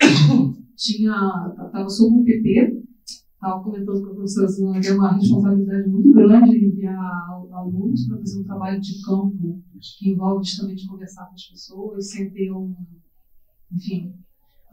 [0.76, 5.88] tinha estava sob o PP, estava comentando com a professora Zuna que é uma responsabilidade
[5.88, 9.62] muito grande enviar alunos para fazer um trabalho de campo
[9.98, 12.74] que envolve justamente conversar com as pessoas, sem ter um.
[13.72, 14.14] Enfim.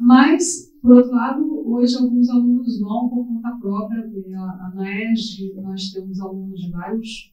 [0.02, 4.04] Mas, por outro lado, hoje alguns alunos vão por conta própria.
[4.36, 7.32] A, NAESG, nós temos alunos de vários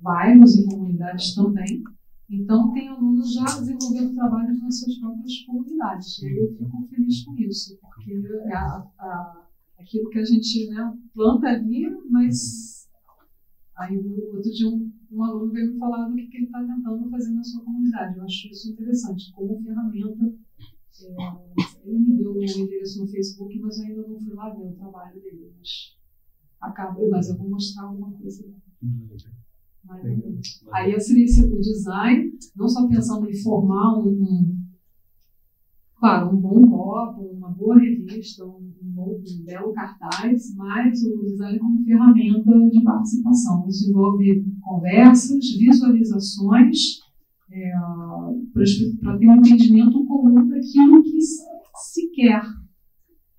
[0.00, 1.84] bairros e comunidades também.
[2.30, 6.22] Então, tem alunos já desenvolvendo trabalhos nas suas próprias comunidades.
[6.22, 8.12] E eu fico feliz com isso, porque
[8.46, 9.46] é a, a,
[9.78, 12.88] aquilo que a gente né, planta ali, mas
[13.76, 13.94] aí
[14.32, 17.32] outro dia um, um aluno veio me falar do que, que ele está tentando fazer
[17.32, 18.16] na sua comunidade.
[18.16, 20.34] Eu acho isso interessante, como ferramenta.
[20.98, 24.66] É, ele me deu o endereço no Facebook, mas eu ainda não fui lá ver
[24.66, 25.52] o trabalho dele.
[25.58, 25.96] Mas,
[26.60, 28.44] acaba, mas eu vou mostrar alguma coisa.
[30.72, 34.66] Aí seria o design, não só pensando em formar um, um
[35.98, 41.58] claro, um bom copo, uma boa revista, um, bom, um belo cartaz, mas o design
[41.58, 43.66] como ferramenta de participação.
[43.68, 47.00] Isso envolve conversas, visualizações,
[47.50, 47.72] é,
[49.00, 51.18] para ter um entendimento comum daquilo que
[52.16, 52.42] quer.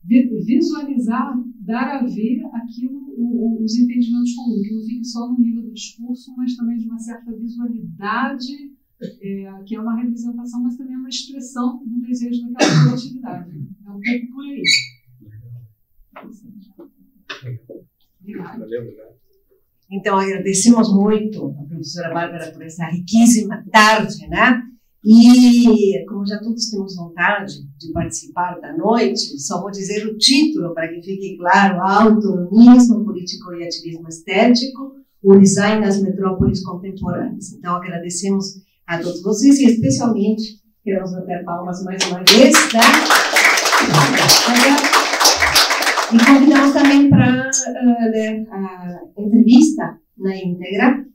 [0.06, 3.14] Visualizar, dar a ver aquilo,
[3.62, 6.98] os entendimentos comuns, que não fique só no nível do discurso, mas também de uma
[6.98, 12.86] certa visualidade é, que é uma representação, mas também é uma expressão do desejo daquela
[12.90, 13.52] coletividade.
[13.86, 14.64] É um pouco por aí.
[19.90, 24.64] Então, agradecemos muito a professora Bárbara por essa riquíssima tarde, né?
[25.10, 30.74] E, como já todos temos vontade de participar da noite, só vou dizer o título
[30.74, 37.54] para que fique claro: Autonomismo Político e Ativismo Estético, o Design das Metrópoles Contemporâneas.
[37.54, 42.82] Então, agradecemos a todos vocês e especialmente queremos bater palmas mais uma vez, tá?
[46.14, 51.06] E convidamos também para uh, a entrevista na íntegra,